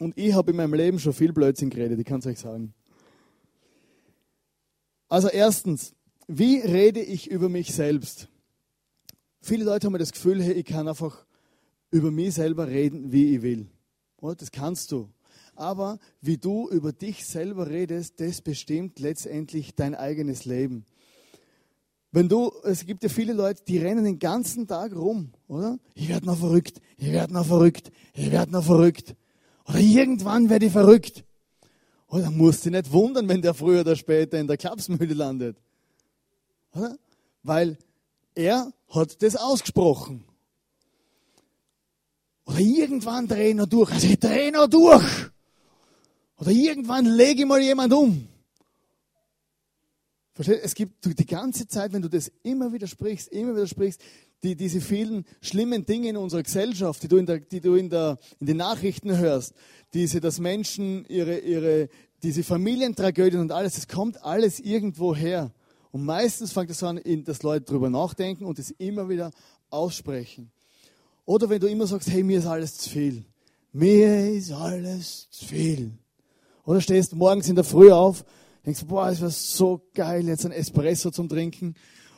Und 0.00 0.18
ich 0.18 0.34
habe 0.34 0.50
in 0.50 0.56
meinem 0.56 0.74
Leben 0.74 0.98
schon 0.98 1.12
viel 1.12 1.32
Blödsinn 1.32 1.70
geredet, 1.70 2.00
ich 2.00 2.04
kann 2.04 2.18
es 2.18 2.26
euch 2.26 2.40
sagen. 2.40 2.74
Also 5.08 5.28
erstens, 5.28 5.94
wie 6.26 6.58
rede 6.58 7.00
ich 7.00 7.30
über 7.30 7.48
mich 7.48 7.72
selbst? 7.72 8.26
Viele 9.40 9.62
Leute 9.62 9.86
haben 9.86 9.96
das 10.00 10.10
Gefühl, 10.10 10.42
hey, 10.42 10.54
ich 10.54 10.66
kann 10.66 10.88
einfach 10.88 11.24
über 11.92 12.10
mich 12.10 12.34
selber 12.34 12.66
reden, 12.66 13.12
wie 13.12 13.36
ich 13.36 13.42
will. 13.42 13.68
Oh, 14.20 14.34
das 14.34 14.50
kannst 14.50 14.90
du. 14.90 15.08
Aber 15.54 16.00
wie 16.20 16.38
du 16.38 16.68
über 16.70 16.92
dich 16.92 17.24
selber 17.24 17.70
redest, 17.70 18.18
das 18.18 18.40
bestimmt 18.40 18.98
letztendlich 18.98 19.76
dein 19.76 19.94
eigenes 19.94 20.44
Leben. 20.44 20.86
Wenn 22.12 22.28
du, 22.28 22.52
es 22.64 22.84
gibt 22.84 23.04
ja 23.04 23.08
viele 23.08 23.32
Leute, 23.32 23.62
die 23.66 23.78
rennen 23.78 24.04
den 24.04 24.18
ganzen 24.18 24.66
Tag 24.66 24.94
rum, 24.94 25.32
oder? 25.46 25.78
Ich 25.94 26.08
werde 26.08 26.26
noch 26.26 26.38
verrückt, 26.38 26.80
ich 26.96 27.12
werde 27.12 27.32
noch 27.32 27.46
verrückt, 27.46 27.92
ich 28.14 28.32
werde 28.32 28.50
noch 28.50 28.64
verrückt. 28.64 29.14
Oder 29.68 29.78
irgendwann 29.78 30.50
werde 30.50 30.66
ich 30.66 30.72
verrückt. 30.72 31.24
Oder 32.08 32.30
musst 32.30 32.66
du 32.66 32.70
nicht 32.70 32.90
wundern, 32.90 33.28
wenn 33.28 33.40
der 33.40 33.54
früher 33.54 33.82
oder 33.82 33.94
später 33.94 34.40
in 34.40 34.48
der 34.48 34.56
Klapsmühle 34.56 35.14
landet. 35.14 35.56
Oder? 36.74 36.98
Weil 37.44 37.78
er 38.34 38.72
hat 38.88 39.22
das 39.22 39.36
ausgesprochen. 39.36 40.24
Oder 42.46 42.58
irgendwann 42.58 43.28
drehe 43.28 43.50
ich 43.50 43.54
noch 43.54 43.66
durch. 43.66 43.92
Also 43.92 44.08
ich 44.08 44.18
drehe 44.18 44.50
noch 44.50 44.66
durch. 44.66 45.30
Oder 46.38 46.50
irgendwann 46.50 47.04
lege 47.04 47.42
ich 47.42 47.46
mal 47.46 47.60
jemand 47.60 47.92
um. 47.92 48.26
Versteht? 50.32 50.60
Es 50.62 50.74
gibt 50.74 51.04
die 51.18 51.26
ganze 51.26 51.66
Zeit, 51.66 51.92
wenn 51.92 52.02
du 52.02 52.08
das 52.08 52.30
immer 52.42 52.72
wieder 52.72 52.86
sprichst, 52.86 53.28
immer 53.28 53.54
wieder 53.54 53.66
sprichst, 53.66 54.00
die, 54.42 54.56
diese 54.56 54.80
vielen 54.80 55.24
schlimmen 55.40 55.84
Dinge 55.84 56.08
in 56.08 56.16
unserer 56.16 56.42
Gesellschaft, 56.42 57.02
die 57.02 57.08
du, 57.08 57.16
in, 57.16 57.26
der, 57.26 57.40
die 57.40 57.60
du 57.60 57.74
in, 57.74 57.90
der, 57.90 58.18
in 58.38 58.46
den 58.46 58.56
Nachrichten 58.56 59.16
hörst, 59.16 59.54
diese, 59.92 60.20
dass 60.20 60.38
Menschen 60.38 61.04
ihre, 61.06 61.38
ihre, 61.38 61.88
diese 62.22 62.42
Familientragödien 62.42 63.40
und 63.40 63.52
alles, 63.52 63.74
das 63.74 63.88
kommt 63.88 64.22
alles 64.24 64.60
irgendwo 64.60 65.14
her. 65.14 65.52
Und 65.92 66.04
meistens 66.04 66.52
fängt 66.52 66.70
es 66.70 66.82
an, 66.82 67.00
dass 67.24 67.42
Leute 67.42 67.66
darüber 67.66 67.90
nachdenken 67.90 68.44
und 68.44 68.58
es 68.58 68.70
immer 68.70 69.08
wieder 69.08 69.32
aussprechen. 69.70 70.50
Oder 71.24 71.48
wenn 71.48 71.60
du 71.60 71.68
immer 71.68 71.86
sagst, 71.86 72.08
hey, 72.08 72.22
mir 72.22 72.38
ist 72.38 72.46
alles 72.46 72.76
zu 72.78 72.90
viel. 72.90 73.24
Mir 73.72 74.30
ist 74.30 74.52
alles 74.52 75.28
zu 75.30 75.44
viel. 75.46 75.92
Oder 76.64 76.80
stehst 76.80 77.14
morgens 77.14 77.48
in 77.48 77.56
der 77.56 77.64
Früh 77.64 77.90
auf, 77.90 78.24
denkst, 78.64 78.84
boah, 78.86 79.08
es 79.08 79.20
war 79.20 79.30
so 79.30 79.88
geil, 79.94 80.26
jetzt 80.28 80.44
ein 80.44 80.52
Espresso 80.52 81.10
zum 81.10 81.28
Trinken. 81.28 81.74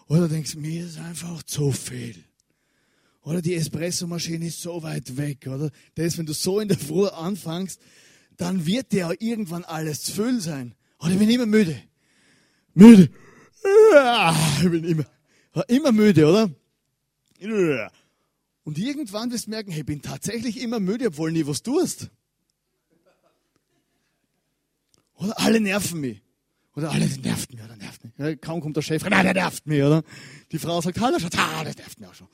Oder 0.09 0.29
denkst, 0.29 0.57
mir 0.57 0.85
ist 0.85 0.99
einfach 0.99 1.43
zu 1.43 1.73
viel. 1.73 2.17
Oder 3.23 3.41
die 3.41 3.55
Espressomaschine 3.55 4.47
ist 4.47 4.61
so 4.61 4.83
weit 4.83 5.17
weg. 5.17 5.47
Oder 5.47 5.71
das, 5.95 6.19
wenn 6.19 6.27
du 6.27 6.33
so 6.33 6.61
in 6.61 6.69
der 6.69 6.79
Früh 6.79 7.07
anfängst, 7.07 7.81
dann 8.37 8.67
wird 8.67 8.93
dir 8.93 9.15
irgendwann 9.21 9.65
alles 9.65 10.03
zu 10.03 10.13
viel 10.13 10.41
sein. 10.41 10.75
Oder 10.99 11.13
ich 11.13 11.19
bin 11.19 11.31
immer 11.31 11.47
müde. 11.47 11.81
Müde. 12.75 13.11
Ich 14.61 14.71
bin 14.71 14.85
immer, 14.85 15.05
immer 15.69 15.93
müde, 15.93 16.27
oder? 16.27 16.51
Und 18.65 18.79
irgendwann 18.79 19.31
wirst 19.31 19.47
du 19.47 19.51
merken, 19.51 19.71
hey, 19.71 19.81
ich 19.81 19.87
bin 19.87 20.03
tatsächlich 20.03 20.61
immer 20.61 20.81
müde, 20.81 21.09
obwohl 21.09 21.31
nie 21.33 21.47
was 21.47 21.63
tust. 21.63 22.11
Oder 25.15 25.39
alle 25.39 25.61
nerven 25.61 26.01
mich. 26.01 26.23
Oder 26.75 26.91
alle, 26.91 27.07
das 27.07 27.19
nervt 27.19 27.53
mich, 27.53 27.63
oder 27.63 27.77
nervt 27.77 28.03
mich. 28.03 28.13
Ja, 28.17 28.35
kaum 28.37 28.61
kommt 28.61 28.77
der 28.77 28.83
Chef, 28.83 29.03
nein, 29.09 29.25
der 29.25 29.35
nervt 29.35 29.67
mich, 29.67 29.83
oder? 29.83 30.03
Die 30.51 30.59
Frau 30.59 30.81
sagt, 30.81 31.01
hallo 31.01 31.19
Schatz, 31.19 31.35
ah, 31.37 31.65
das 31.65 31.77
nervt 31.77 32.01
mich 32.01 32.09
auch 32.09 32.15
schon. 32.15 32.29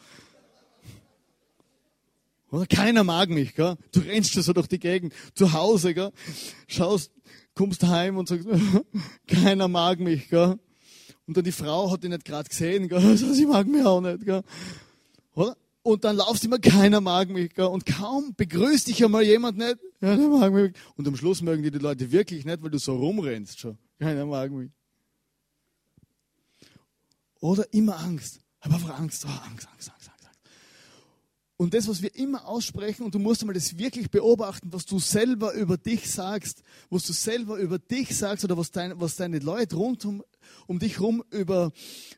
Oder 2.50 2.66
keiner 2.66 3.04
mag 3.04 3.28
mich, 3.28 3.54
gell? 3.54 3.76
Du 3.92 4.00
rennst 4.00 4.33
so 4.33 4.52
durch 4.52 4.68
die 4.68 4.78
Gegend, 4.78 5.12
zu 5.35 5.52
Hause, 5.52 5.92
gell? 5.92 6.12
Schaust, 6.66 7.12
kommst 7.54 7.83
heim 7.83 8.16
und 8.16 8.28
sagst, 8.28 8.47
keiner 9.26 9.68
mag 9.68 9.99
mich, 10.00 10.28
gell? 10.28 10.59
Und 11.26 11.37
dann 11.37 11.45
die 11.45 11.52
Frau 11.52 11.90
hat 11.90 12.04
dich 12.04 12.11
nicht 12.11 12.25
gerade 12.25 12.49
gesehen, 12.49 12.88
gell? 12.88 13.16
Sie 13.16 13.45
mag 13.45 13.66
mich 13.66 13.85
auch 13.85 14.00
nicht, 14.00 14.25
gell? 14.25 14.42
Oder? 15.35 15.57
Und 15.83 16.04
dann 16.04 16.16
laufst 16.16 16.45
immer, 16.45 16.59
keiner 16.59 17.00
mag 17.00 17.28
mich, 17.28 17.52
gell? 17.54 17.66
Und 17.66 17.85
kaum 17.85 18.35
begrüßt 18.37 18.87
dich 18.87 19.04
einmal 19.04 19.25
jemand 19.25 19.59
nicht, 19.59 19.78
ja, 20.00 20.16
der 20.16 20.28
mag 20.28 20.52
mich. 20.52 20.73
Und 20.97 21.09
am 21.09 21.16
Schluss 21.16 21.42
mögen 21.42 21.62
die, 21.64 21.71
die 21.71 21.78
Leute 21.78 22.12
wirklich 22.12 22.45
nicht, 22.45 22.62
weil 22.62 22.71
du 22.71 22.78
so 22.78 22.97
rumrennst 22.97 23.59
schon. 23.59 23.76
Keiner 23.99 24.26
mag 24.26 24.50
mich. 24.50 24.71
Oder 27.40 27.73
immer 27.73 27.99
Angst. 27.99 28.40
Hab 28.61 28.73
einfach 28.73 28.99
Angst, 28.99 29.25
oh, 29.25 29.28
Angst, 29.28 29.69
Angst, 29.69 29.90
Angst. 29.90 30.09
Und 31.61 31.75
das, 31.75 31.88
was 31.88 32.02
wir 32.02 32.14
immer 32.14 32.47
aussprechen, 32.47 33.02
und 33.02 33.17
du 33.17 33.19
musst 33.19 33.43
einmal 33.43 33.55
das 33.55 33.76
wirklich 33.76 34.12
beobachten, 34.12 34.73
was 34.73 34.87
du 34.87 35.00
selber 35.00 35.55
über 35.55 35.76
dich 35.76 36.09
sagst, 36.09 36.62
was 36.88 37.05
du 37.05 37.12
selber 37.12 37.59
über 37.59 37.81
dich 37.81 38.17
sagst 38.17 38.45
oder 38.45 38.57
was, 38.57 38.71
dein, 38.71 39.00
was 39.00 39.17
deine 39.17 39.40
Leute 39.40 39.75
rund 39.75 40.05
um, 40.05 40.23
um 40.69 40.78
dich 40.78 41.00
herum 41.00 41.25
über, 41.31 41.73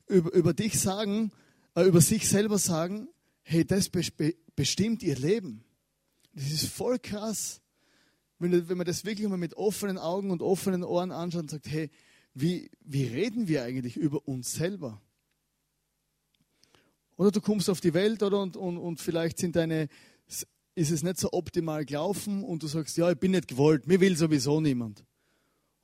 über, 0.08 0.30
über 0.34 0.52
dich 0.52 0.78
sagen, 0.78 1.32
äh, 1.74 1.84
über 1.84 2.02
sich 2.02 2.28
selber 2.28 2.58
sagen, 2.58 3.08
hey, 3.40 3.64
das 3.64 3.88
be 3.88 4.34
bestimmt 4.54 5.02
ihr 5.02 5.16
Leben. 5.16 5.64
Das 6.34 6.50
ist 6.50 6.66
voll 6.66 6.98
krass, 6.98 7.62
wenn, 8.40 8.68
wenn 8.68 8.78
man 8.78 8.86
das 8.86 9.04
wirklich 9.04 9.28
mal 9.28 9.36
mit 9.36 9.54
offenen 9.54 9.98
Augen 9.98 10.30
und 10.30 10.42
offenen 10.42 10.82
Ohren 10.82 11.12
anschaut 11.12 11.42
und 11.42 11.50
sagt, 11.50 11.68
hey, 11.68 11.90
wie, 12.34 12.70
wie 12.80 13.04
reden 13.04 13.48
wir 13.48 13.62
eigentlich 13.62 13.96
über 13.96 14.26
uns 14.26 14.52
selber? 14.52 15.00
Oder 17.16 17.30
du 17.30 17.40
kommst 17.40 17.68
auf 17.68 17.80
die 17.80 17.92
Welt 17.92 18.22
oder 18.22 18.40
und, 18.40 18.56
und, 18.56 18.78
und 18.78 18.98
vielleicht 18.98 19.38
sind 19.38 19.56
deine, 19.56 19.88
ist 20.26 20.90
es 20.90 21.02
nicht 21.02 21.18
so 21.18 21.32
optimal 21.32 21.84
gelaufen 21.84 22.42
und 22.42 22.62
du 22.62 22.66
sagst, 22.66 22.96
ja, 22.96 23.10
ich 23.10 23.18
bin 23.18 23.32
nicht 23.32 23.48
gewollt, 23.48 23.86
mir 23.86 24.00
will 24.00 24.16
sowieso 24.16 24.60
niemand. 24.60 25.04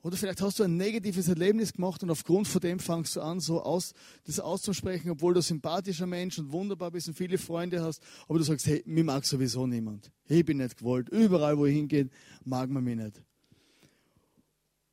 Oder 0.03 0.15
vielleicht 0.15 0.41
hast 0.41 0.59
du 0.59 0.63
ein 0.63 0.77
negatives 0.77 1.27
Erlebnis 1.27 1.73
gemacht 1.73 2.03
und 2.03 2.11
aufgrund 2.11 2.47
von 2.47 2.61
dem 2.61 2.79
fangst 2.79 3.15
du 3.15 3.21
an, 3.21 3.39
so 3.39 3.61
aus, 3.61 3.93
das 4.25 4.39
auszusprechen, 4.39 5.09
obwohl 5.09 5.33
du 5.33 5.39
ein 5.39 5.43
sympathischer 5.43 6.05
Mensch 6.05 6.37
und 6.37 6.51
wunderbar 6.51 6.91
bist 6.91 7.07
und 7.07 7.15
viele 7.15 7.37
Freunde 7.37 7.81
hast, 7.81 8.01
aber 8.27 8.37
du 8.37 8.45
sagst, 8.45 8.67
hey, 8.67 8.83
mir 8.85 9.03
mag 9.03 9.25
sowieso 9.25 9.65
niemand. 9.65 10.11
Ich 10.27 10.45
bin 10.45 10.57
nicht 10.57 10.77
gewollt. 10.77 11.09
Überall, 11.09 11.57
wo 11.57 11.65
ich 11.65 11.75
hingehe, 11.75 12.09
mag 12.45 12.69
man 12.69 12.83
mich 12.83 12.95
nicht. 12.95 13.23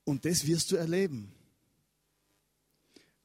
Und 0.05 0.25
das 0.25 0.47
wirst 0.47 0.71
du 0.73 0.77
erleben. 0.77 1.33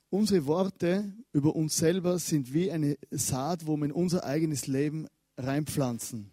Unsere 0.10 0.46
Worte 0.48 1.14
über 1.34 1.56
uns 1.56 1.78
selber 1.78 2.18
sind 2.20 2.54
wie 2.54 2.72
eine 2.72 2.98
Saat, 3.12 3.68
wo 3.68 3.78
wir 3.78 3.86
in 3.86 3.92
unser 3.92 4.24
eigenes 4.24 4.68
Leben 4.68 5.08
reinpflanzen. 5.38 6.32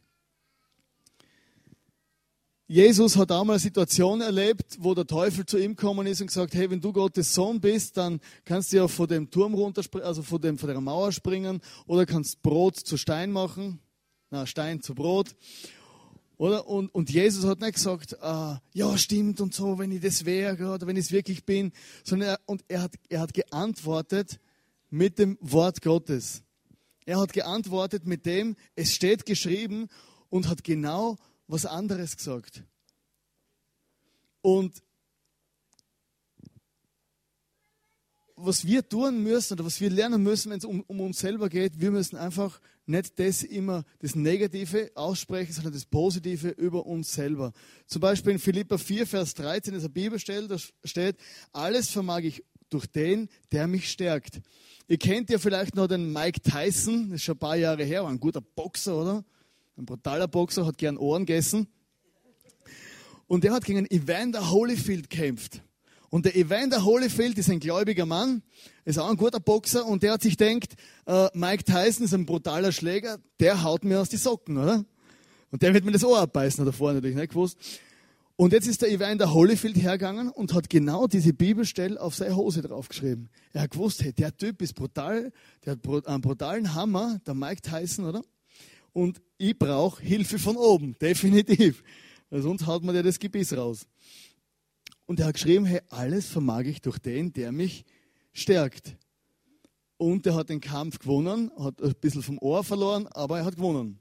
Jesus 2.69 3.17
hat 3.17 3.31
einmal 3.31 3.55
eine 3.55 3.61
Situation 3.61 4.21
erlebt, 4.21 4.77
wo 4.81 4.93
der 4.93 5.07
Teufel 5.07 5.47
zu 5.47 5.57
ihm 5.57 5.77
gekommen 5.77 6.05
ist 6.09 6.21
und 6.21 6.27
gesagt, 6.27 6.53
hey, 6.53 6.69
wenn 6.69 6.81
du 6.81 6.93
Gottes 6.93 7.33
Sohn 7.33 7.61
bist, 7.61 7.97
dann 7.97 8.21
kannst 8.45 8.73
du 8.73 8.79
ja 8.79 8.89
von 8.89 9.07
dem 9.07 9.31
Turm 9.31 9.55
runterspringen, 9.55 10.05
also 10.05 10.23
von, 10.23 10.41
dem, 10.41 10.59
von 10.59 10.69
der 10.69 10.81
Mauer 10.81 11.13
springen 11.13 11.61
oder 11.87 12.07
kannst 12.07 12.43
Brot 12.43 12.75
zu 12.75 12.97
Stein 12.97 13.31
machen, 13.31 13.79
na, 14.31 14.47
Stein 14.47 14.83
zu 14.83 14.97
Brot. 14.97 15.37
Oder? 16.39 16.67
Und, 16.67 16.93
und 16.93 17.09
Jesus 17.09 17.45
hat 17.45 17.61
nicht 17.61 17.75
gesagt, 17.75 18.15
äh, 18.15 18.57
ja, 18.73 18.99
stimmt 18.99 19.41
und 19.41 19.55
so, 19.55 19.79
wenn 19.79 19.93
ich 19.93 20.01
das 20.01 20.25
wäre 20.25 20.73
oder 20.73 20.89
wenn 20.89 20.97
ich 20.97 21.05
es 21.05 21.13
wirklich 21.13 21.45
bin, 21.45 21.71
sondern 22.03 22.31
er, 22.31 22.41
und 22.47 22.65
er 22.67 22.83
hat, 22.83 22.95
er 23.09 23.21
hat 23.21 23.33
geantwortet 23.33 24.41
mit 24.91 25.21
dem 25.21 25.39
Wort 25.41 25.83
Gottes. 25.83 26.43
Er 27.05 27.21
hat 27.21 27.33
geantwortet 27.33 28.07
mit 28.07 28.27
dem, 28.27 28.57
es 28.75 28.93
steht 28.93 29.25
geschrieben 29.25 29.87
und 30.31 30.49
hat 30.49 30.65
genau 30.65 31.17
was 31.49 31.67
anderes 31.67 32.17
gesagt. 32.17 32.63
Und 34.43 34.83
was 38.37 38.67
wir 38.67 38.87
tun 38.87 39.23
müssen 39.23 39.55
oder 39.55 39.65
was 39.65 39.81
wir 39.81 39.91
lernen 39.91 40.23
müssen, 40.23 40.51
wenn 40.51 40.59
es 40.59 40.65
um, 40.65 40.83
um, 40.83 41.01
uns 41.01 41.19
selber 41.19 41.49
geht, 41.49 41.81
wir 41.81 41.91
müssen 41.91 42.17
einfach 42.17 42.61
nicht 42.85 43.19
das 43.19 43.43
immer 43.43 43.85
das 44.01 44.15
Negative 44.15 44.91
aussprechen, 44.95 45.53
sondern 45.53 45.73
das 45.73 45.87
Positive 45.87 46.51
über 46.51 46.87
uns 46.87 47.13
selber. 47.13 47.53
Zum 47.87 48.01
Beispiel 48.01 48.33
in 48.33 48.39
Philippa 48.39 48.77
4, 48.79 49.07
Vers 49.07 49.35
13 49.35 49.75
ist 49.75 49.85
eine 49.85 49.89
Bibelstelle, 49.89 50.49
da 50.49 50.57
steht, 50.85 51.17
alles 51.53 51.91
vermag 51.91 52.21
ich 52.21 52.45
durch 52.69 52.87
den, 52.87 53.29
der 53.53 53.67
mich 53.67 53.91
stärkt. 53.91 54.41
Ihr 54.87 54.99
kennt 54.99 55.31
ja 55.31 55.39
vielleicht 55.39 55.75
noch 55.75 55.89
den 55.89 56.13
Mike 56.13 56.43
Tyson, 56.43 57.11
das 57.11 57.17
ist 57.17 57.25
schon 57.25 57.37
ein 57.37 57.41
paar 57.41 57.57
Jahre 57.57 57.85
her, 57.85 58.05
war 58.05 58.11
ein 58.11 58.21
guter 58.21 58.43
Boxer, 58.43 58.97
oder? 58.97 59.25
Ein 59.77 59.85
brutaler 59.85 60.27
Boxer, 60.27 60.65
hat 60.65 60.79
gern 60.79 60.97
Ohren 60.97 61.27
gegessen. 61.27 61.69
Und 63.27 63.45
der 63.45 63.53
hat 63.53 63.65
gegen 63.65 63.85
Evander 63.87 64.51
Holyfield 64.51 65.11
gekämpft. 65.11 65.61
Und 66.09 66.25
der 66.25 66.35
Evander 66.35 66.85
Holyfield 66.85 67.37
ist 67.37 67.51
ein 67.51 67.61
gläubiger 67.61 68.07
Mann, 68.07 68.43
ist 68.85 68.99
auch 68.99 69.11
ein 69.11 69.17
guter 69.17 69.41
Boxer 69.41 69.85
und 69.85 70.03
der 70.03 70.13
hat 70.13 70.23
sich 70.23 70.37
denkt, 70.37 70.75
äh, 71.05 71.29
Mike 71.35 71.65
Tyson 71.65 72.05
ist 72.05 72.15
ein 72.15 72.25
brutaler 72.25 72.73
Schläger, 72.73 73.19
der 73.41 73.65
haut 73.65 73.85
mir 73.85 74.01
aus 74.01 74.09
die 74.09 74.17
Socken, 74.17 74.57
oder? 74.57 74.85
Und 75.51 75.63
der 75.63 75.75
wird 75.75 75.85
mir 75.85 75.93
das 75.93 76.05
Ohr 76.05 76.21
abbeißen, 76.21 76.61
hat 76.61 76.69
er 76.69 76.73
vorher 76.73 76.95
natürlich 76.95 77.17
nicht 77.17 77.31
gewusst. 77.31 77.59
Und 78.37 78.53
jetzt 78.53 78.69
ist 78.69 78.83
der 78.83 78.91
Evander 78.91 79.35
Holyfield 79.35 79.77
hergegangen 79.77 80.31
und 80.31 80.55
hat 80.55 80.71
genau 80.71 81.07
diese 81.07 81.33
Bibelstelle 81.33 82.01
auf 82.01 82.15
seine 82.15 82.37
Hose 82.37 82.63
draufgeschrieben. 82.63 83.29
Er 83.53 83.63
hat 83.63 83.73
gewusst, 83.73 84.03
hey, 84.03 84.13
der 84.13 84.35
Typ 84.37 84.63
ist 84.63 84.75
brutal, 84.75 85.33
der 85.65 85.73
hat 85.73 86.07
einen 86.07 86.21
brutalen 86.21 86.75
Hammer, 86.75 87.19
der 87.27 87.35
Mike 87.35 87.63
Tyson, 87.63 88.05
oder? 88.07 88.23
Und 88.97 89.21
ich 89.37 89.59
brauche 89.59 90.03
Hilfe 90.03 90.39
von 90.39 90.57
oben, 90.57 90.97
definitiv. 91.03 91.85
Sonst 92.31 92.67
haut 92.67 92.83
man 92.83 92.95
der 92.95 93.03
das 93.03 93.19
Gebiss 93.19 93.55
raus. 93.55 93.87
Und 95.05 95.21
er 95.21 95.27
hat 95.27 95.35
geschrieben, 95.35 95.67
hey, 95.67 95.83
alles 95.91 96.27
vermag 96.27 96.63
ich 96.63 96.81
durch 96.81 96.99
den, 96.99 97.31
der 97.35 97.53
mich 97.53 97.85
stärkt. 98.33 98.97
Und 99.99 100.27
er 100.27 100.35
hat 100.35 100.49
den 100.49 100.63
Kampf 100.63 100.99
gewonnen, 100.99 101.51
hat 101.59 101.83
ein 101.83 101.95
bisschen 102.01 102.23
vom 102.23 102.39
Ohr 102.39 102.65
verloren, 102.65 103.07
aber 103.09 103.37
er 103.37 103.45
hat 103.45 103.57
gewonnen. 103.57 103.99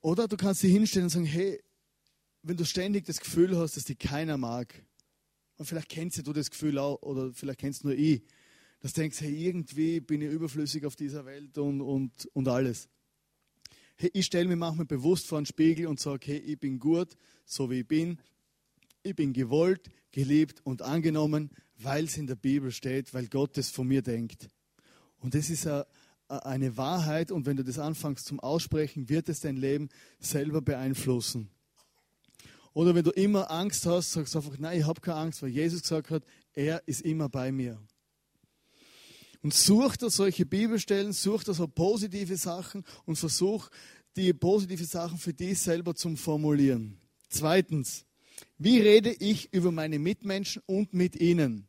Oder 0.00 0.28
du 0.28 0.38
kannst 0.38 0.62
dich 0.62 0.72
hinstellen 0.72 1.04
und 1.04 1.10
sagen, 1.10 1.26
hey, 1.26 1.62
wenn 2.42 2.56
du 2.56 2.64
ständig 2.64 3.04
das 3.04 3.20
Gefühl 3.20 3.54
hast, 3.54 3.76
dass 3.76 3.84
dich 3.84 3.98
keiner 3.98 4.38
mag, 4.38 4.82
und 5.58 5.66
vielleicht 5.66 5.90
kennst 5.90 6.26
du 6.26 6.32
das 6.32 6.50
Gefühl 6.50 6.78
auch, 6.78 7.02
oder 7.02 7.34
vielleicht 7.34 7.60
kennst 7.60 7.84
nur 7.84 7.92
ich, 7.92 8.22
dass 8.80 8.94
du 8.94 9.02
denkst, 9.02 9.20
hey, 9.20 9.46
irgendwie 9.46 10.00
bin 10.00 10.22
ich 10.22 10.30
überflüssig 10.30 10.84
auf 10.86 10.96
dieser 10.96 11.24
Welt 11.26 11.56
und, 11.58 11.80
und, 11.80 12.26
und 12.32 12.48
alles. 12.48 12.88
Hey, 13.96 14.10
ich 14.14 14.26
stelle 14.26 14.48
mir 14.48 14.56
manchmal 14.56 14.86
bewusst 14.86 15.26
vor 15.26 15.38
einen 15.38 15.46
Spiegel 15.46 15.86
und 15.86 16.00
sage, 16.00 16.26
hey, 16.26 16.38
ich 16.38 16.58
bin 16.58 16.78
gut, 16.78 17.16
so 17.44 17.70
wie 17.70 17.80
ich 17.80 17.88
bin. 17.88 18.18
Ich 19.02 19.14
bin 19.14 19.32
gewollt, 19.32 19.90
geliebt 20.10 20.60
und 20.64 20.82
angenommen, 20.82 21.50
weil 21.76 22.04
es 22.04 22.16
in 22.16 22.26
der 22.26 22.36
Bibel 22.36 22.72
steht, 22.72 23.12
weil 23.12 23.28
Gott 23.28 23.56
es 23.58 23.70
von 23.70 23.86
mir 23.86 24.02
denkt. 24.02 24.48
Und 25.18 25.34
das 25.34 25.50
ist 25.50 25.68
eine 26.28 26.76
Wahrheit 26.76 27.30
und 27.30 27.44
wenn 27.44 27.56
du 27.56 27.64
das 27.64 27.78
anfängst 27.78 28.24
zum 28.24 28.40
Aussprechen, 28.40 29.08
wird 29.08 29.28
es 29.28 29.40
dein 29.40 29.56
Leben 29.56 29.90
selber 30.18 30.62
beeinflussen. 30.62 31.50
Oder 32.72 32.94
wenn 32.94 33.04
du 33.04 33.10
immer 33.10 33.50
Angst 33.50 33.84
hast, 33.84 34.12
sagst 34.12 34.34
du 34.34 34.38
einfach, 34.38 34.56
nein, 34.58 34.78
ich 34.78 34.86
habe 34.86 35.00
keine 35.00 35.18
Angst, 35.18 35.42
weil 35.42 35.50
Jesus 35.50 35.82
gesagt 35.82 36.10
hat, 36.10 36.24
er 36.54 36.86
ist 36.86 37.02
immer 37.02 37.28
bei 37.28 37.50
mir. 37.50 37.78
Und 39.42 39.54
such 39.54 39.96
da 39.96 40.10
solche 40.10 40.44
Bibelstellen, 40.44 41.12
such 41.12 41.44
da 41.44 41.54
so 41.54 41.66
positive 41.66 42.36
Sachen 42.36 42.84
und 43.06 43.16
versuch 43.16 43.68
die 44.16 44.32
positive 44.32 44.84
Sachen 44.84 45.18
für 45.18 45.32
dich 45.32 45.58
selber 45.60 45.94
zu 45.94 46.14
formulieren. 46.16 46.98
Zweitens, 47.28 48.04
wie 48.58 48.80
rede 48.80 49.12
ich 49.12 49.52
über 49.52 49.72
meine 49.72 49.98
Mitmenschen 49.98 50.62
und 50.66 50.92
mit 50.92 51.16
ihnen? 51.16 51.66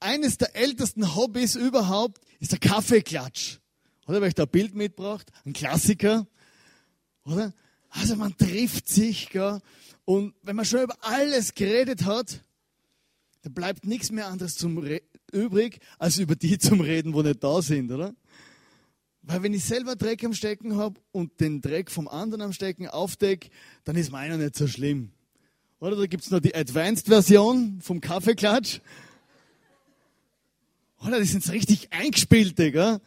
Eines 0.00 0.38
der 0.38 0.56
ältesten 0.56 1.14
Hobbys 1.14 1.54
überhaupt 1.54 2.20
ist 2.40 2.52
der 2.52 2.58
Kaffeeklatsch. 2.58 3.58
Oder, 4.06 4.20
weil 4.20 4.28
ich 4.28 4.34
da 4.34 4.44
ein 4.44 4.48
Bild 4.48 4.74
mitgebracht, 4.74 5.30
ein 5.44 5.52
Klassiker. 5.52 6.26
Oder? 7.24 7.52
Also 7.90 8.16
man 8.16 8.36
trifft 8.36 8.88
sich, 8.88 9.28
gell? 9.30 9.60
und 10.04 10.34
wenn 10.42 10.56
man 10.56 10.64
schon 10.64 10.82
über 10.82 10.96
alles 11.02 11.54
geredet 11.54 12.04
hat, 12.04 12.42
dann 13.42 13.52
bleibt 13.52 13.84
nichts 13.84 14.10
mehr 14.10 14.28
anderes 14.28 14.56
zum 14.56 14.78
übrig, 15.30 15.80
als 15.98 16.18
über 16.18 16.36
die 16.36 16.58
zum 16.58 16.80
Reden, 16.80 17.14
wo 17.14 17.22
nicht 17.22 17.42
da 17.42 17.62
sind, 17.62 17.90
oder? 17.90 18.14
Weil 19.22 19.42
wenn 19.42 19.54
ich 19.54 19.64
selber 19.64 19.96
Dreck 19.96 20.24
am 20.24 20.32
Stecken 20.32 20.76
habe 20.76 20.98
und 21.12 21.40
den 21.40 21.60
Dreck 21.60 21.90
vom 21.90 22.08
anderen 22.08 22.42
am 22.42 22.52
Stecken 22.52 22.88
aufdecke, 22.88 23.50
dann 23.84 23.96
ist 23.96 24.10
meiner 24.10 24.36
nicht 24.36 24.56
so 24.56 24.66
schlimm. 24.66 25.10
Oder 25.78 25.96
da 25.96 26.06
gibt 26.06 26.24
es 26.24 26.30
noch 26.30 26.40
die 26.40 26.54
Advanced-Version 26.54 27.80
vom 27.80 28.00
Kaffeeklatsch. 28.00 28.80
Oder 31.04 31.18
das 31.18 31.28
sind 31.28 31.44
so 31.44 31.52
richtig 31.52 31.92
eingespielte, 31.92 32.72
gell? 32.72 33.00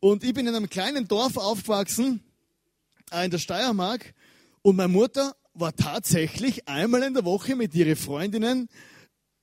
Und 0.00 0.24
ich 0.24 0.34
bin 0.34 0.46
in 0.46 0.54
einem 0.54 0.68
kleinen 0.68 1.06
Dorf 1.06 1.36
aufgewachsen, 1.36 2.20
in 3.12 3.30
der 3.30 3.38
Steiermark, 3.38 4.14
und 4.62 4.76
meine 4.76 4.88
Mutter 4.88 5.34
war 5.54 5.74
tatsächlich 5.74 6.68
einmal 6.68 7.02
in 7.02 7.14
der 7.14 7.24
Woche 7.24 7.56
mit 7.56 7.74
ihren 7.74 7.96
Freundinnen 7.96 8.68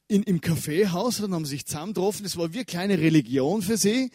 in, 0.10 0.24
im 0.24 0.42
Kaffeehaus, 0.42 1.18
dann 1.18 1.34
haben 1.34 1.46
sie 1.46 1.51
sich 1.51 1.68
zusammen 1.68 1.94
getroffen, 1.94 2.24
das 2.24 2.36
war 2.36 2.51
wie 2.51 2.58
eine 2.58 2.66
kleine 2.66 2.98
Religion 2.98 3.62
für 3.62 3.78
sie. 3.78 4.12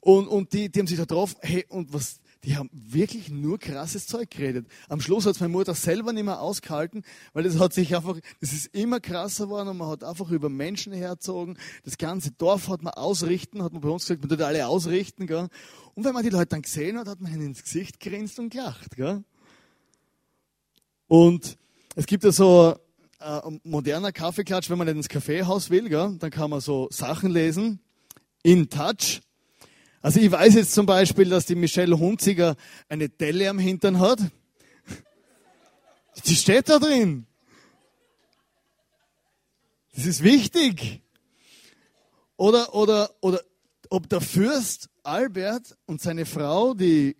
Und, 0.00 0.26
und 0.26 0.52
die, 0.52 0.70
die 0.70 0.80
haben 0.80 0.86
sich 0.86 0.96
da 0.96 1.04
getroffen, 1.04 1.36
hey, 1.42 1.66
und 1.68 1.92
was, 1.92 2.20
die 2.44 2.56
haben 2.56 2.70
wirklich 2.72 3.28
nur 3.28 3.58
krasses 3.58 4.06
Zeug 4.06 4.30
geredet. 4.30 4.66
Am 4.88 5.02
Schluss 5.02 5.26
hat 5.26 5.34
es 5.34 5.40
meine 5.40 5.52
Mutter 5.52 5.74
selber 5.74 6.14
nicht 6.14 6.24
mehr 6.24 6.40
ausgehalten, 6.40 7.04
weil 7.34 7.44
das 7.44 7.58
hat 7.58 7.74
sich 7.74 7.94
einfach, 7.94 8.18
das 8.40 8.54
ist 8.54 8.74
immer 8.74 9.00
krasser 9.00 9.44
geworden 9.44 9.68
und 9.68 9.76
man 9.76 9.88
hat 9.88 10.02
einfach 10.02 10.30
über 10.30 10.48
Menschen 10.48 10.94
herzogen. 10.94 11.58
Das 11.84 11.98
ganze 11.98 12.30
Dorf 12.32 12.68
hat 12.68 12.82
man 12.82 12.94
ausrichten, 12.94 13.62
hat 13.62 13.74
man 13.74 13.82
bei 13.82 13.90
uns 13.90 14.04
gesagt, 14.04 14.22
man 14.22 14.30
tut 14.30 14.40
alle 14.40 14.66
ausrichten, 14.66 15.26
gell. 15.26 15.48
Und 15.94 16.04
wenn 16.04 16.14
man 16.14 16.22
die 16.22 16.30
Leute 16.30 16.46
dann 16.46 16.62
gesehen 16.62 16.98
hat, 16.98 17.06
hat 17.06 17.20
man 17.20 17.32
ihnen 17.32 17.48
ins 17.48 17.62
Gesicht 17.62 18.00
grinst 18.00 18.38
und 18.38 18.48
gelacht, 18.48 18.96
gell. 18.96 19.22
Und 21.06 21.58
es 21.96 22.06
gibt 22.06 22.24
ja 22.24 22.32
so 22.32 22.76
äh, 23.24 23.40
moderner 23.64 24.12
Kaffeeklatsch, 24.12 24.68
wenn 24.68 24.78
man 24.78 24.86
nicht 24.86 24.96
ins 24.96 25.08
Kaffeehaus 25.08 25.70
will, 25.70 25.88
gell, 25.88 26.16
dann 26.18 26.30
kann 26.30 26.50
man 26.50 26.60
so 26.60 26.88
Sachen 26.90 27.30
lesen. 27.30 27.80
In 28.42 28.68
Touch. 28.68 29.22
Also 30.02 30.20
ich 30.20 30.30
weiß 30.30 30.54
jetzt 30.54 30.74
zum 30.74 30.84
Beispiel, 30.84 31.30
dass 31.30 31.46
die 31.46 31.54
Michelle 31.54 31.98
Hunziger 31.98 32.56
eine 32.90 33.08
Delle 33.08 33.48
am 33.48 33.58
Hintern 33.58 33.98
hat. 33.98 34.18
Die 36.26 36.36
steht 36.36 36.68
da 36.68 36.78
drin. 36.78 37.26
Das 39.94 40.04
ist 40.04 40.22
wichtig. 40.22 41.00
Oder, 42.36 42.74
oder, 42.74 43.10
oder 43.22 43.40
ob 43.88 44.08
der 44.10 44.20
Fürst 44.20 44.90
Albert 45.02 45.74
und 45.86 46.02
seine 46.02 46.26
Frau, 46.26 46.74
die 46.74 47.16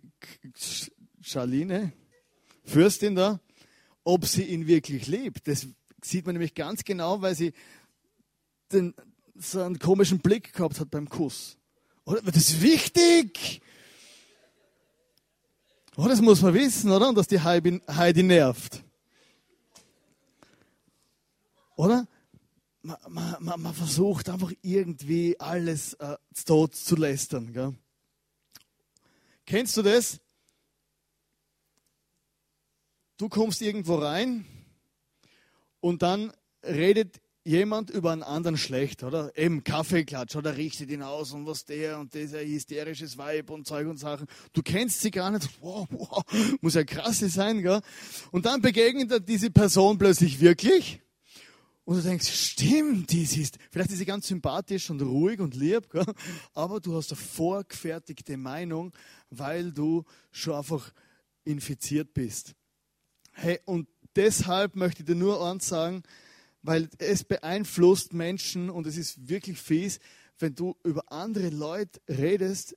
Charline, 1.21 1.93
Fürstin 2.63 3.15
da, 3.15 3.39
ob 4.03 4.25
sie 4.25 4.43
ihn 4.43 4.67
wirklich 4.67 5.07
liebt. 5.07 5.47
Das 5.47 5.67
sieht 6.09 6.25
man 6.25 6.33
nämlich 6.33 6.53
ganz 6.53 6.83
genau, 6.83 7.21
weil 7.21 7.35
sie 7.35 7.53
den, 8.71 8.93
so 9.35 9.61
einen 9.61 9.79
komischen 9.79 10.19
Blick 10.19 10.53
gehabt 10.53 10.79
hat 10.79 10.89
beim 10.89 11.09
Kuss. 11.09 11.57
Oder? 12.05 12.21
Das 12.21 12.37
ist 12.37 12.61
wichtig. 12.61 13.61
Oh, 15.97 16.07
das 16.07 16.21
muss 16.21 16.41
man 16.41 16.53
wissen, 16.53 16.91
oder? 16.91 17.09
Und 17.09 17.15
dass 17.15 17.27
die 17.27 17.39
Heidi, 17.39 17.81
Heidi 17.87 18.23
nervt. 18.23 18.83
Oder? 21.75 22.07
Man, 22.81 22.97
man, 23.39 23.61
man, 23.61 23.73
versucht 23.73 24.29
einfach 24.29 24.51
irgendwie 24.61 25.39
alles 25.39 25.93
äh, 25.95 26.17
tot 26.45 26.75
zu 26.75 26.95
lästern. 26.95 27.51
Gell? 27.51 27.73
Kennst 29.45 29.75
du 29.77 29.81
das? 29.81 30.19
Du 33.17 33.29
kommst 33.29 33.61
irgendwo 33.61 33.95
rein 33.95 34.45
und 35.85 36.01
dann 36.01 36.33
redet 36.63 37.21
jemand 37.43 37.91
über 37.91 38.11
einen 38.11 38.23
anderen 38.23 38.57
schlecht, 38.57 39.03
oder? 39.03 39.37
Eben 39.37 39.63
Kaffeeklatsch, 39.63 40.35
oder 40.35 40.57
richtet 40.57 40.89
ihn 40.89 41.03
aus 41.03 41.31
und 41.31 41.45
was 41.45 41.63
der 41.63 41.99
und 41.99 42.15
dieser 42.15 42.43
hysterisches 42.43 43.19
Weib 43.19 43.51
und 43.51 43.67
Zeug 43.67 43.87
und 43.87 43.97
Sachen. 43.97 44.25
Du 44.51 44.63
kennst 44.63 45.01
sie 45.01 45.11
gar 45.11 45.29
nicht. 45.29 45.47
Wow, 45.61 45.87
wow, 45.91 46.23
muss 46.61 46.73
ja 46.73 46.83
krass 46.83 47.19
sein, 47.19 47.61
gell? 47.61 47.81
Und 48.31 48.47
dann 48.47 48.63
begegnet 48.63 49.29
diese 49.29 49.51
Person 49.51 49.99
plötzlich 49.99 50.39
wirklich. 50.39 51.01
Und 51.83 51.97
du 51.97 52.01
denkst, 52.01 52.29
stimmt, 52.29 53.11
dies 53.11 53.37
ist, 53.37 53.59
vielleicht 53.69 53.91
ist 53.91 53.99
sie 53.99 54.05
ganz 54.05 54.25
sympathisch 54.25 54.89
und 54.89 55.03
ruhig 55.03 55.39
und 55.39 55.53
lieb, 55.53 55.87
gell? 55.91 56.03
aber 56.55 56.79
du 56.79 56.95
hast 56.95 57.11
eine 57.11 57.21
vorgefertigte 57.21 58.37
Meinung, 58.37 58.91
weil 59.29 59.71
du 59.71 60.03
schon 60.31 60.55
einfach 60.55 60.91
infiziert 61.43 62.15
bist. 62.15 62.55
Hey, 63.33 63.59
und 63.65 63.87
deshalb 64.15 64.75
möchte 64.75 65.01
ich 65.01 65.05
dir 65.05 65.15
nur 65.15 65.45
eins 65.45 65.67
sagen, 65.67 66.03
weil 66.61 66.89
es 66.97 67.23
beeinflusst 67.23 68.13
Menschen 68.13 68.69
und 68.69 68.87
es 68.87 68.97
ist 68.97 69.29
wirklich 69.29 69.59
fies, 69.59 69.99
wenn 70.39 70.55
du 70.55 70.75
über 70.83 71.11
andere 71.11 71.49
Leute 71.49 72.01
redest, 72.09 72.75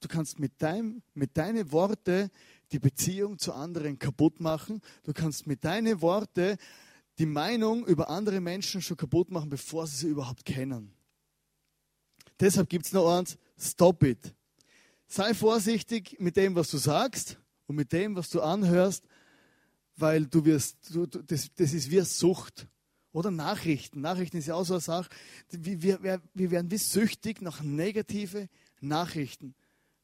du 0.00 0.08
kannst 0.08 0.38
mit, 0.38 0.60
deinem, 0.60 1.02
mit 1.14 1.36
deinen 1.36 1.70
Worten 1.72 2.30
die 2.72 2.78
Beziehung 2.78 3.38
zu 3.38 3.52
anderen 3.52 3.98
kaputt 3.98 4.40
machen. 4.40 4.80
Du 5.04 5.12
kannst 5.12 5.46
mit 5.46 5.64
deinen 5.64 6.00
Worten 6.00 6.56
die 7.18 7.26
Meinung 7.26 7.86
über 7.86 8.10
andere 8.10 8.40
Menschen 8.40 8.82
schon 8.82 8.96
kaputt 8.96 9.30
machen, 9.30 9.50
bevor 9.50 9.86
sie 9.86 9.96
sie 9.96 10.08
überhaupt 10.08 10.44
kennen. 10.44 10.92
Deshalb 12.40 12.68
gibt 12.68 12.86
es 12.86 12.92
noch 12.92 13.16
eins, 13.16 13.38
stop 13.58 14.02
it. 14.02 14.34
Sei 15.06 15.34
vorsichtig 15.34 16.16
mit 16.18 16.36
dem, 16.36 16.54
was 16.54 16.70
du 16.70 16.78
sagst 16.78 17.38
und 17.66 17.76
mit 17.76 17.92
dem, 17.92 18.16
was 18.16 18.30
du 18.30 18.40
anhörst, 18.40 19.04
weil 19.96 20.26
du 20.26 20.44
wirst, 20.44 20.94
du, 20.94 21.06
das, 21.06 21.50
das 21.54 21.72
ist 21.72 21.90
wie 21.90 22.00
Sucht. 22.00 22.68
Oder 23.12 23.30
Nachrichten. 23.30 24.00
Nachrichten 24.00 24.38
ist 24.38 24.46
ja 24.46 24.54
auch 24.54 24.64
so 24.64 24.74
eine 24.74 24.80
Sache. 24.80 25.10
Wir, 25.50 26.02
wir, 26.02 26.22
wir 26.32 26.50
werden 26.50 26.70
wie 26.70 26.78
süchtig 26.78 27.42
nach 27.42 27.60
negative 27.62 28.48
Nachrichten. 28.80 29.54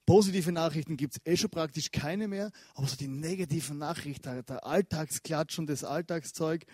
Positive 0.04 0.52
Nachrichten 0.52 0.96
gibt 0.96 1.14
es 1.16 1.20
eh 1.24 1.36
schon 1.36 1.50
praktisch 1.50 1.90
keine 1.90 2.28
mehr, 2.28 2.50
aber 2.74 2.86
so 2.86 2.96
die 2.96 3.08
negativen 3.08 3.78
Nachrichten, 3.78 4.42
der 4.46 4.64
Alltagsklatsch 4.64 5.58
und 5.58 5.68
das 5.68 5.84
Alltagszeug, 5.84 6.64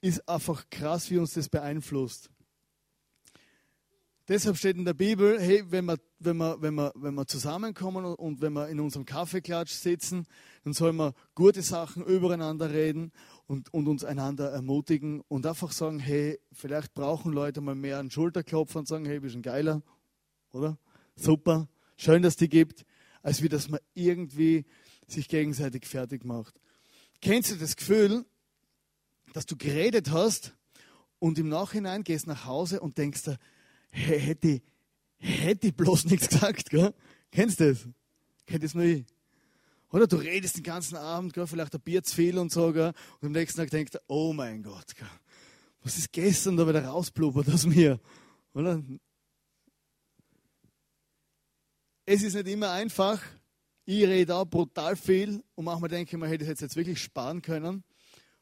ist 0.00 0.28
einfach 0.28 0.68
krass, 0.70 1.10
wie 1.10 1.18
uns 1.18 1.34
das 1.34 1.48
beeinflusst. 1.48 2.30
Deshalb 4.32 4.56
steht 4.56 4.78
in 4.78 4.86
der 4.86 4.94
Bibel, 4.94 5.38
hey, 5.38 5.62
wenn 5.68 5.84
wir, 5.84 5.98
wenn 6.18 6.38
wir, 6.38 6.56
wenn 6.62 6.74
wir, 6.74 6.90
wenn 6.94 7.14
wir 7.14 7.26
zusammenkommen 7.26 8.06
und 8.06 8.40
wenn 8.40 8.54
wir 8.54 8.66
in 8.70 8.80
unserem 8.80 9.04
Kaffeeklatsch 9.04 9.74
sitzen, 9.74 10.26
dann 10.64 10.72
sollen 10.72 10.96
wir 10.96 11.12
gute 11.34 11.60
Sachen 11.60 12.02
übereinander 12.02 12.72
reden 12.72 13.12
und, 13.46 13.74
und 13.74 13.86
uns 13.88 14.04
einander 14.04 14.50
ermutigen 14.50 15.20
und 15.28 15.44
einfach 15.44 15.70
sagen, 15.72 15.98
hey, 15.98 16.40
vielleicht 16.50 16.94
brauchen 16.94 17.30
Leute 17.30 17.60
mal 17.60 17.74
mehr 17.74 17.98
einen 17.98 18.10
Schulterklopfer 18.10 18.78
und 18.78 18.88
sagen, 18.88 19.04
hey, 19.04 19.22
wir 19.22 19.28
sind 19.28 19.42
geiler, 19.42 19.82
oder? 20.54 20.78
Super, 21.14 21.68
schön, 21.98 22.22
dass 22.22 22.36
die 22.36 22.48
gibt, 22.48 22.86
als 23.22 23.42
wie 23.42 23.50
dass 23.50 23.68
man 23.68 23.80
irgendwie 23.92 24.64
sich 25.08 25.28
gegenseitig 25.28 25.84
fertig 25.84 26.24
macht. 26.24 26.58
Kennst 27.20 27.50
du 27.50 27.56
das 27.56 27.76
Gefühl, 27.76 28.24
dass 29.34 29.44
du 29.44 29.58
geredet 29.58 30.10
hast 30.10 30.56
und 31.18 31.38
im 31.38 31.50
Nachhinein 31.50 32.02
gehst 32.02 32.26
nach 32.26 32.46
Hause 32.46 32.80
und 32.80 32.96
denkst 32.96 33.24
dir, 33.24 33.38
hätte, 33.92 34.60
hätte 35.18 35.68
ich 35.68 35.76
bloß 35.76 36.06
nichts 36.06 36.28
gesagt, 36.28 36.70
gell? 36.70 36.92
Kennst 37.30 37.60
du 37.60 37.70
das? 37.70 37.88
Kennt 38.46 38.64
das 38.64 38.74
nur 38.74 38.84
ich? 38.84 39.04
Oder 39.90 40.06
du 40.06 40.16
redest 40.16 40.56
den 40.56 40.62
ganzen 40.62 40.96
Abend, 40.96 41.34
gell? 41.34 41.46
vielleicht 41.46 41.74
ein 41.74 41.80
Bier 41.80 42.02
zu 42.02 42.16
viel 42.16 42.38
und 42.38 42.50
so, 42.50 42.72
gell? 42.72 42.92
und 43.20 43.26
am 43.26 43.32
nächsten 43.32 43.60
Tag 43.60 43.70
denkst 43.70 43.92
du, 43.92 43.98
oh 44.08 44.32
mein 44.32 44.62
Gott, 44.62 44.96
gell? 44.96 45.06
Was 45.84 45.98
ist 45.98 46.12
gestern 46.12 46.56
da 46.56 46.66
wieder 46.66 46.84
rausblubbert 46.84 47.48
aus 47.48 47.66
mir? 47.66 48.00
Oder? 48.54 48.82
Es 52.06 52.22
ist 52.22 52.34
nicht 52.34 52.48
immer 52.48 52.70
einfach. 52.70 53.20
Ich 53.84 54.04
rede 54.04 54.36
auch 54.36 54.44
brutal 54.44 54.94
viel 54.96 55.42
und 55.56 55.64
manchmal 55.64 55.90
denke 55.90 56.14
ich 56.14 56.20
mir, 56.20 56.28
hätte 56.28 56.44
ich 56.44 56.60
jetzt 56.60 56.76
wirklich 56.76 57.02
sparen 57.02 57.42
können. 57.42 57.82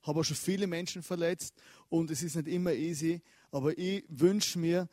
Habe 0.02 0.20
auch 0.20 0.24
schon 0.24 0.36
viele 0.36 0.66
Menschen 0.66 1.02
verletzt 1.02 1.54
und 1.88 2.10
es 2.10 2.22
ist 2.22 2.36
nicht 2.36 2.48
immer 2.48 2.72
easy. 2.72 3.22
Aber 3.50 3.76
ich 3.76 4.04
wünsche 4.08 4.58
mir 4.58 4.88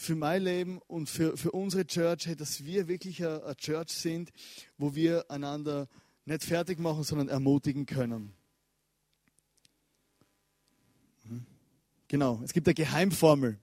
für 0.00 0.14
mein 0.14 0.42
Leben 0.42 0.80
und 0.86 1.10
für, 1.10 1.36
für 1.36 1.50
unsere 1.50 1.84
Church, 1.84 2.28
dass 2.36 2.64
wir 2.64 2.86
wirklich 2.86 3.22
eine 3.24 3.54
Church 3.56 3.90
sind, 3.90 4.30
wo 4.78 4.94
wir 4.94 5.28
einander 5.28 5.88
nicht 6.24 6.44
fertig 6.44 6.78
machen, 6.78 7.02
sondern 7.02 7.28
ermutigen 7.28 7.84
können. 7.84 8.32
Genau, 12.06 12.40
es 12.44 12.52
gibt 12.52 12.68
eine 12.68 12.74
Geheimformel. 12.74 13.58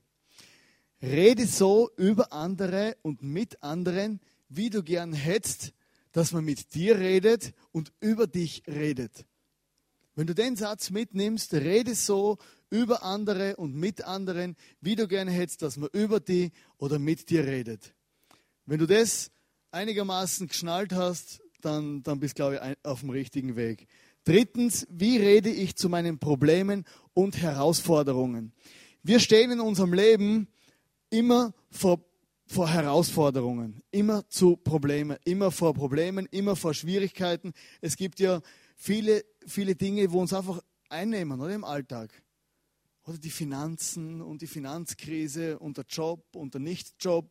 Rede 1.01 1.47
so 1.47 1.89
über 1.97 2.33
andere 2.33 2.97
und 3.01 3.23
mit 3.23 3.63
anderen, 3.63 4.19
wie 4.49 4.69
du 4.69 4.83
gern 4.83 5.13
hättest, 5.13 5.73
dass 6.11 6.31
man 6.31 6.43
mit 6.43 6.75
dir 6.75 6.99
redet 6.99 7.53
und 7.71 7.93
über 8.01 8.27
dich 8.27 8.63
redet. 8.67 9.25
Wenn 10.15 10.27
du 10.27 10.33
den 10.33 10.55
Satz 10.55 10.91
mitnimmst, 10.91 11.53
rede 11.53 11.93
so 11.93 12.37
über 12.69 13.03
andere 13.03 13.57
und 13.57 13.75
mit 13.75 14.03
anderen, 14.03 14.55
wie 14.79 14.95
du 14.95 15.07
gerne 15.07 15.31
hättest, 15.31 15.61
dass 15.61 15.77
man 15.77 15.89
über 15.91 16.19
die 16.19 16.51
oder 16.77 16.99
mit 16.99 17.29
dir 17.29 17.45
redet. 17.45 17.93
Wenn 18.65 18.79
du 18.79 18.87
das 18.87 19.31
einigermaßen 19.71 20.47
geschnallt 20.47 20.93
hast, 20.93 21.41
dann, 21.61 22.01
dann 22.03 22.19
bist 22.19 22.35
du, 22.35 22.43
glaube 22.43 22.55
ich, 22.55 22.77
auf 22.85 23.01
dem 23.01 23.09
richtigen 23.09 23.55
Weg. 23.55 23.87
Drittens, 24.23 24.87
wie 24.89 25.17
rede 25.17 25.49
ich 25.49 25.75
zu 25.75 25.89
meinen 25.89 26.17
Problemen 26.17 26.85
und 27.13 27.37
Herausforderungen? 27.37 28.53
Wir 29.03 29.19
stehen 29.19 29.51
in 29.51 29.59
unserem 29.59 29.93
Leben 29.93 30.47
immer 31.09 31.53
vor, 31.69 32.03
vor 32.47 32.69
Herausforderungen, 32.69 33.81
immer 33.91 34.27
zu 34.29 34.55
Problemen, 34.55 35.17
immer 35.25 35.51
vor 35.51 35.73
Problemen, 35.73 36.27
immer 36.31 36.55
vor 36.55 36.73
Schwierigkeiten. 36.73 37.53
Es 37.81 37.97
gibt 37.97 38.19
ja 38.19 38.41
viele, 38.75 39.25
viele 39.45 39.75
Dinge, 39.75 40.11
wo 40.11 40.21
uns 40.21 40.33
einfach 40.33 40.61
einnehmen, 40.89 41.39
oder 41.39 41.53
im 41.53 41.63
Alltag. 41.63 42.11
Oder 43.05 43.17
die 43.17 43.29
Finanzen 43.29 44.21
und 44.21 44.41
die 44.41 44.47
Finanzkrise 44.47 45.59
und 45.59 45.77
der 45.77 45.85
Job 45.87 46.35
und 46.35 46.53
der 46.53 46.61
Nichtjob 46.61 47.29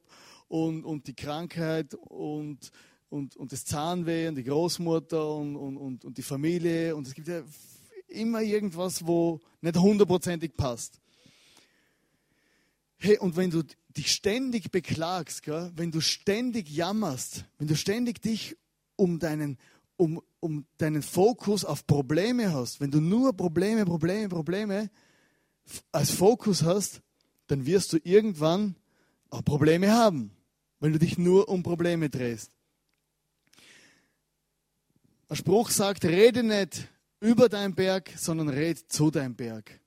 und, 0.49 0.85
und 0.85 1.07
die 1.09 1.15
Krankheit 1.15 1.95
und, 1.95 2.71
und, 3.09 3.37
und 3.37 3.53
das 3.53 3.65
Zahnweh 3.65 4.29
und 4.29 4.37
die 4.37 4.45
Großmutter 4.45 5.35
und, 5.35 5.57
und, 5.57 5.77
und, 5.77 6.05
und 6.05 6.17
die 6.17 6.23
Familie. 6.23 6.95
Und 6.95 7.09
es 7.09 7.15
gibt 7.15 7.29
ja 7.29 7.43
immer 8.07 8.43
irgendwas, 8.43 9.05
wo 9.05 9.41
nicht 9.61 9.77
hundertprozentig 9.77 10.57
passt. 10.57 11.01
Hey, 12.97 13.19
und 13.19 13.37
wenn 13.37 13.51
du 13.51 13.63
dich 13.97 14.13
ständig 14.13 14.71
beklagst, 14.71 15.43
gell, 15.43 15.73
wenn 15.75 15.91
du 15.91 16.01
ständig 16.01 16.69
jammerst, 16.69 17.45
wenn 17.59 17.69
du 17.69 17.77
ständig 17.77 18.23
dich 18.23 18.57
um 18.97 19.19
deinen, 19.19 19.59
um, 19.97 20.21
um 20.41 20.67
deinen 20.79 21.03
Fokus 21.03 21.65
auf 21.65 21.87
Probleme 21.87 22.53
hast, 22.53 22.81
wenn 22.81 22.91
du 22.91 23.01
nur 23.01 23.37
Probleme, 23.37 23.85
Probleme, 23.85 24.29
Probleme, 24.29 24.91
als 25.93 26.11
Fokus 26.11 26.63
hast, 26.63 27.01
dann 27.47 27.67
wirst 27.67 27.93
du 27.93 27.99
irgendwann 28.03 28.77
auch 29.31 29.45
Probleme 29.45 29.93
haben, 29.93 30.31
wenn 30.81 30.93
du 30.93 30.99
dich 30.99 31.19
nur 31.19 31.49
um 31.49 31.63
Probleme 31.63 32.11
drehst. 32.11 32.51
Ein 35.29 35.37
Spruch 35.37 35.71
sagt, 35.71 36.05
rede 36.05 36.43
nicht 36.43 36.89
über 37.21 37.49
deinen 37.49 37.75
Berg, 37.75 38.13
sondern 38.17 38.49
red 38.49 38.79
zu 38.93 39.11
deinem 39.11 39.35
Berg. 39.35 39.81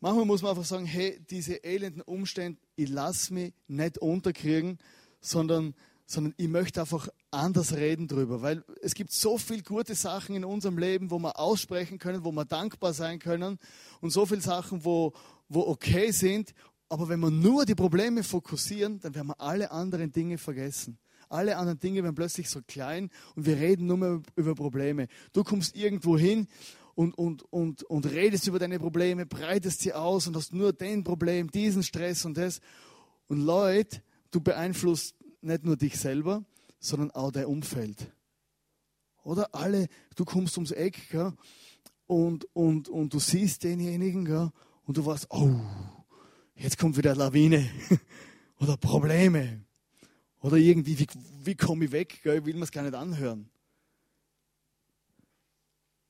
Manchmal 0.00 0.24
muss 0.24 0.42
man 0.42 0.50
einfach 0.50 0.64
sagen, 0.64 0.84
hey, 0.84 1.20
diese 1.30 1.62
elenden 1.62 2.02
Umstände, 2.02 2.60
ich 2.76 2.88
lasse 2.88 3.34
mich 3.34 3.52
nicht 3.68 3.98
unterkriegen, 3.98 4.78
sondern 5.20 5.74
sondern 6.06 6.34
ich 6.36 6.48
möchte 6.48 6.80
einfach 6.80 7.08
anders 7.30 7.74
reden 7.74 8.08
drüber, 8.08 8.42
weil 8.42 8.64
es 8.82 8.94
gibt 8.94 9.12
so 9.12 9.38
viele 9.38 9.62
gute 9.62 9.94
Sachen 9.94 10.34
in 10.34 10.44
unserem 10.44 10.78
Leben, 10.78 11.10
wo 11.10 11.18
wir 11.18 11.38
aussprechen 11.38 11.98
können, 11.98 12.24
wo 12.24 12.32
wir 12.32 12.44
dankbar 12.44 12.92
sein 12.92 13.18
können 13.18 13.58
und 14.00 14.10
so 14.10 14.26
viele 14.26 14.40
Sachen, 14.40 14.84
wo, 14.84 15.12
wo 15.48 15.60
okay 15.66 16.10
sind. 16.10 16.52
Aber 16.88 17.08
wenn 17.08 17.20
wir 17.20 17.30
nur 17.30 17.64
die 17.64 17.74
Probleme 17.74 18.22
fokussieren, 18.22 19.00
dann 19.00 19.14
werden 19.14 19.28
wir 19.28 19.40
alle 19.40 19.70
anderen 19.70 20.12
Dinge 20.12 20.36
vergessen. 20.36 20.98
Alle 21.30 21.56
anderen 21.56 21.78
Dinge 21.78 22.02
werden 22.02 22.14
plötzlich 22.14 22.50
so 22.50 22.60
klein 22.66 23.08
und 23.34 23.46
wir 23.46 23.56
reden 23.56 23.86
nur 23.86 23.96
mehr 23.96 24.22
über 24.36 24.54
Probleme. 24.54 25.08
Du 25.32 25.42
kommst 25.42 25.74
irgendwo 25.74 26.18
hin 26.18 26.46
und, 26.94 27.16
und, 27.16 27.50
und, 27.50 27.84
und 27.84 28.06
redest 28.06 28.46
über 28.46 28.58
deine 28.58 28.78
Probleme, 28.78 29.24
breitest 29.24 29.80
sie 29.80 29.94
aus 29.94 30.26
und 30.26 30.36
hast 30.36 30.52
nur 30.52 30.74
den 30.74 31.04
Problem, 31.04 31.50
diesen 31.50 31.82
Stress 31.82 32.26
und 32.26 32.36
das. 32.36 32.60
Und 33.28 33.40
Leute, 33.40 34.02
du 34.30 34.42
beeinflusst 34.42 35.14
nicht 35.42 35.64
nur 35.64 35.76
dich 35.76 35.98
selber, 35.98 36.44
sondern 36.78 37.10
auch 37.12 37.30
dein 37.30 37.46
Umfeld. 37.46 38.12
Oder 39.24 39.54
alle, 39.54 39.88
du 40.16 40.24
kommst 40.24 40.56
ums 40.56 40.72
Eck 40.72 41.10
gell, 41.10 41.32
und, 42.06 42.44
und, 42.54 42.88
und 42.88 43.14
du 43.14 43.20
siehst 43.20 43.62
denjenigen 43.64 44.24
gell, 44.24 44.50
und 44.84 44.96
du 44.96 45.06
weißt, 45.06 45.28
oh, 45.30 45.60
jetzt 46.56 46.78
kommt 46.78 46.96
wieder 46.96 47.14
Lawine 47.14 47.68
oder 48.58 48.76
Probleme. 48.76 49.64
Oder 50.40 50.56
irgendwie, 50.56 50.98
wie, 50.98 51.06
wie 51.44 51.54
komme 51.54 51.84
ich 51.84 51.92
weg? 51.92 52.20
Gell, 52.22 52.38
ich 52.38 52.44
will 52.44 52.54
mir 52.54 52.64
es 52.64 52.72
gar 52.72 52.82
nicht 52.82 52.94
anhören. 52.94 53.48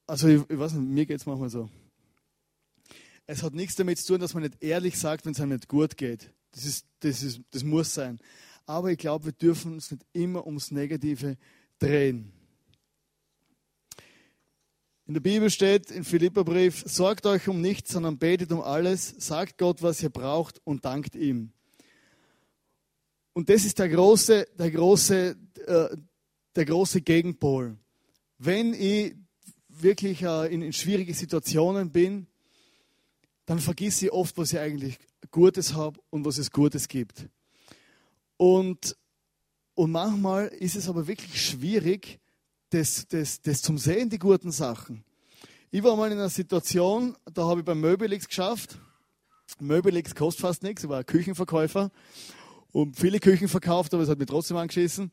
Also 0.07 0.29
ich, 0.29 0.42
ich 0.49 0.59
weiß 0.59 0.73
nicht, 0.73 0.88
mir 0.88 1.07
geht 1.07 1.21
es 1.21 1.27
manchmal 1.27 1.51
so. 1.51 1.68
Es 3.27 3.42
hat 3.42 3.55
nichts 3.55 3.77
damit 3.77 3.99
zu 3.99 4.12
tun, 4.12 4.21
dass 4.21 4.35
man 4.35 4.42
nicht 4.42 4.62
ehrlich 4.62 4.99
sagt, 4.99 5.27
wenn 5.27 5.33
es 5.33 5.40
einem 5.40 5.53
nicht 5.53 5.68
gut 5.68 5.97
geht. 5.97 6.33
Das, 6.53 6.64
ist, 6.64 6.87
das, 7.01 7.23
ist, 7.23 7.40
das 7.51 7.62
muss 7.62 7.95
sein 7.95 8.18
aber 8.66 8.90
ich 8.90 8.98
glaube, 8.98 9.27
wir 9.27 9.33
dürfen 9.33 9.72
uns 9.72 9.90
nicht 9.90 10.05
immer 10.12 10.46
ums 10.46 10.70
Negative 10.70 11.37
drehen. 11.79 12.33
In 15.07 15.14
der 15.14 15.20
Bibel 15.20 15.51
steht 15.51 15.90
im 15.90 16.05
Philipperbrief, 16.05 16.85
sorgt 16.87 17.27
euch 17.27 17.48
um 17.48 17.61
nichts, 17.61 17.92
sondern 17.92 18.18
betet 18.18 18.53
um 18.53 18.61
alles, 18.61 19.14
sagt 19.18 19.59
Gott, 19.59 19.83
was 19.83 20.03
ihr 20.03 20.11
braucht 20.11 20.61
und 20.64 20.85
dankt 20.85 21.14
ihm. 21.16 21.53
Und 23.33 23.48
das 23.48 23.64
ist 23.64 23.79
der 23.79 23.88
große, 23.88 24.46
der 24.59 24.70
große, 24.70 25.37
äh, 25.66 25.96
der 26.55 26.64
große 26.64 27.01
Gegenpol. 27.01 27.77
Wenn 28.38 28.75
ich 28.75 29.14
wirklich 29.68 30.22
äh, 30.22 30.53
in, 30.53 30.62
in 30.62 30.72
schwierige 30.72 31.14
Situationen 31.14 31.90
bin, 31.90 32.27
dann 33.46 33.59
vergesse 33.59 34.07
ich 34.07 34.12
oft, 34.12 34.37
was 34.38 34.53
ich 34.53 34.59
eigentlich 34.59 34.98
Gutes 35.31 35.75
habe 35.75 35.98
und 36.11 36.25
was 36.25 36.38
es 36.38 36.51
Gutes 36.51 36.88
gibt. 36.88 37.29
Und, 38.42 38.96
und 39.74 39.92
manchmal 39.92 40.48
ist 40.48 40.74
es 40.74 40.88
aber 40.88 41.07
wirklich 41.07 41.40
schwierig, 41.40 42.18
das, 42.70 43.07
das, 43.07 43.40
das 43.40 43.62
zum 43.62 43.78
Sehen, 43.78 44.11
die 44.11 44.18
guten 44.18 44.50
Sachen. 44.50 45.05
Ich 45.70 45.85
war 45.85 45.94
mal 45.94 46.11
in 46.11 46.18
einer 46.18 46.28
Situation, 46.28 47.16
da 47.33 47.44
habe 47.44 47.61
ich 47.61 47.64
beim 47.64 47.81
Möbelix 47.81 48.26
geschafft. 48.26 48.81
Möbelix 49.61 50.16
kostet 50.16 50.40
fast 50.40 50.64
nichts, 50.64 50.83
ich 50.83 50.90
war 50.90 51.05
Küchenverkäufer 51.05 51.92
und 52.72 52.96
viele 52.96 53.20
Küchen 53.20 53.46
verkauft, 53.46 53.94
aber 53.94 54.02
es 54.02 54.09
hat 54.09 54.18
mich 54.18 54.26
trotzdem 54.26 54.57
angeschissen. 54.57 55.12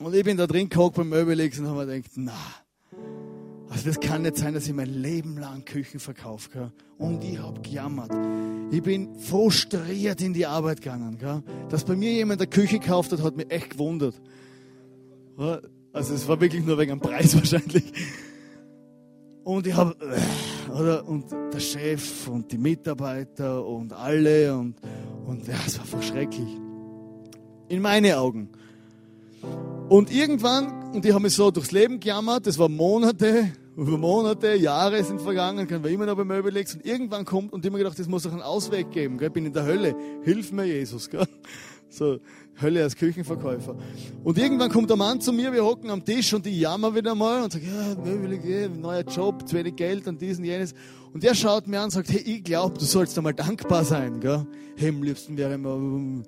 Und 0.00 0.12
ich 0.12 0.24
bin 0.24 0.36
da 0.36 0.48
drin 0.48 0.68
gehockt 0.68 0.96
beim 0.96 1.10
Möbelix 1.10 1.60
und 1.60 1.68
habe 1.68 1.86
mir 1.86 1.94
gedacht, 1.94 2.10
na, 2.16 2.36
also 3.72 3.88
das 3.88 4.00
kann 4.00 4.20
nicht 4.22 4.36
sein, 4.36 4.52
dass 4.52 4.66
ich 4.66 4.74
mein 4.74 4.92
Leben 4.92 5.38
lang 5.38 5.64
Küchen 5.64 5.98
verkaufe. 5.98 6.50
Gell? 6.50 6.72
Und 6.98 7.24
ich 7.24 7.38
habe 7.38 7.58
gejammert. 7.62 8.12
Ich 8.70 8.82
bin 8.82 9.18
frustriert 9.18 10.20
in 10.20 10.34
die 10.34 10.44
Arbeit 10.44 10.82
gegangen. 10.82 11.16
Gell? 11.18 11.42
Dass 11.70 11.82
bei 11.82 11.96
mir 11.96 12.12
jemand 12.12 12.42
eine 12.42 12.50
Küche 12.50 12.78
gekauft 12.78 13.12
hat, 13.12 13.22
hat 13.22 13.34
mich 13.34 13.50
echt 13.50 13.70
gewundert. 13.70 14.14
Also 15.90 16.14
es 16.14 16.28
war 16.28 16.38
wirklich 16.38 16.66
nur 16.66 16.76
wegen 16.76 16.90
dem 16.90 17.00
Preis 17.00 17.34
wahrscheinlich. 17.34 17.84
Und 19.42 19.66
ich 19.66 19.74
habe, 19.74 19.96
äh, 20.68 21.00
und 21.08 21.30
der 21.30 21.60
Chef 21.60 22.28
und 22.28 22.52
die 22.52 22.58
Mitarbeiter 22.58 23.66
und 23.66 23.94
alle 23.94 24.54
und, 24.54 24.76
und 25.26 25.48
ja, 25.48 25.54
es 25.66 25.78
war 25.78 25.84
einfach 25.86 26.02
schrecklich. 26.02 26.58
In 27.68 27.80
meine 27.80 28.18
Augen. 28.18 28.50
Und 29.88 30.12
irgendwann, 30.12 30.92
und 30.92 31.06
die 31.06 31.14
haben 31.14 31.22
mich 31.22 31.34
so 31.34 31.50
durchs 31.50 31.72
Leben 31.72 32.00
gejammert, 32.00 32.46
das 32.46 32.58
war 32.58 32.68
Monate, 32.68 33.50
Monate, 33.76 34.54
Jahre 34.54 35.02
sind 35.02 35.20
vergangen, 35.20 35.66
können 35.66 35.82
wir 35.82 35.90
immer 35.90 36.06
noch 36.06 36.16
bei 36.16 36.24
Möbelix 36.24 36.74
und 36.74 36.84
irgendwann 36.84 37.24
kommt 37.24 37.52
und 37.52 37.64
immer 37.64 37.78
gedacht, 37.78 37.98
das 37.98 38.06
muss 38.06 38.24
doch 38.24 38.32
einen 38.32 38.42
Ausweg 38.42 38.90
geben, 38.90 39.16
gell? 39.16 39.28
ich 39.28 39.32
bin 39.32 39.46
in 39.46 39.52
der 39.52 39.64
Hölle, 39.64 39.94
hilf 40.22 40.52
mir 40.52 40.66
Jesus, 40.66 41.08
gell? 41.08 41.26
so 41.88 42.18
Hölle 42.60 42.82
als 42.82 42.96
Küchenverkäufer. 42.96 43.76
Und 44.24 44.38
irgendwann 44.38 44.70
kommt 44.70 44.90
der 44.90 44.96
Mann 44.96 45.20
zu 45.20 45.32
mir, 45.32 45.52
wir 45.52 45.64
hocken 45.64 45.90
am 45.90 46.04
Tisch 46.04 46.32
und 46.34 46.46
ich 46.46 46.58
jammer 46.58 46.94
wieder 46.94 47.14
mal 47.14 47.42
und 47.42 47.52
sage, 47.52 47.64
ja, 47.66 47.94
Möbelix, 47.94 48.44
neuer 48.78 49.04
Job, 49.04 49.48
zu 49.48 49.56
wenig 49.56 49.76
Geld 49.76 50.06
und 50.06 50.20
dies 50.20 50.38
und 50.38 50.44
jenes. 50.44 50.74
Und 51.12 51.22
der 51.22 51.34
schaut 51.34 51.66
mir 51.66 51.78
an 51.78 51.84
und 51.84 51.90
sagt, 51.90 52.10
hey, 52.10 52.20
ich 52.20 52.44
glaube, 52.44 52.78
du 52.78 52.84
sollst 52.84 53.16
einmal 53.16 53.34
dankbar 53.34 53.84
sein, 53.84 54.20
gell? 54.20 54.46
Hey, 54.76 54.90
am 54.90 55.02
liebsten 55.02 55.36
wäre 55.36 55.58
mir 55.58 56.24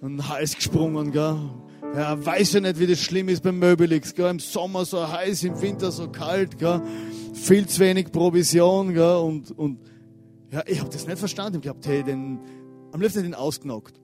um 0.00 0.16
den 0.16 0.28
Hals 0.28 0.54
gesprungen, 0.56 1.12
gell? 1.12 1.36
Ja, 1.94 2.24
weiß 2.24 2.54
ja 2.54 2.60
nicht, 2.60 2.78
wie 2.78 2.86
das 2.86 3.00
schlimm 3.00 3.28
ist 3.28 3.42
beim 3.42 3.58
Möbelix. 3.58 4.14
Gell? 4.14 4.30
Im 4.30 4.38
Sommer 4.38 4.84
so 4.84 5.10
heiß, 5.10 5.44
im 5.44 5.60
Winter 5.62 5.90
so 5.90 6.08
kalt. 6.08 6.58
Gell? 6.58 6.82
Viel 7.32 7.66
zu 7.66 7.80
wenig 7.80 8.12
Provision. 8.12 8.92
Gell? 8.92 9.16
Und, 9.16 9.56
und 9.56 9.78
Ja, 10.50 10.62
ich 10.66 10.80
habe 10.80 10.90
das 10.90 11.06
nicht 11.06 11.18
verstanden. 11.18 11.56
Ich 11.56 11.62
glaube, 11.62 11.80
hey, 11.84 12.02
den, 12.02 12.38
am 12.92 13.00
liebsten 13.00 13.22
den 13.22 13.34
ausgenockt. 13.34 14.00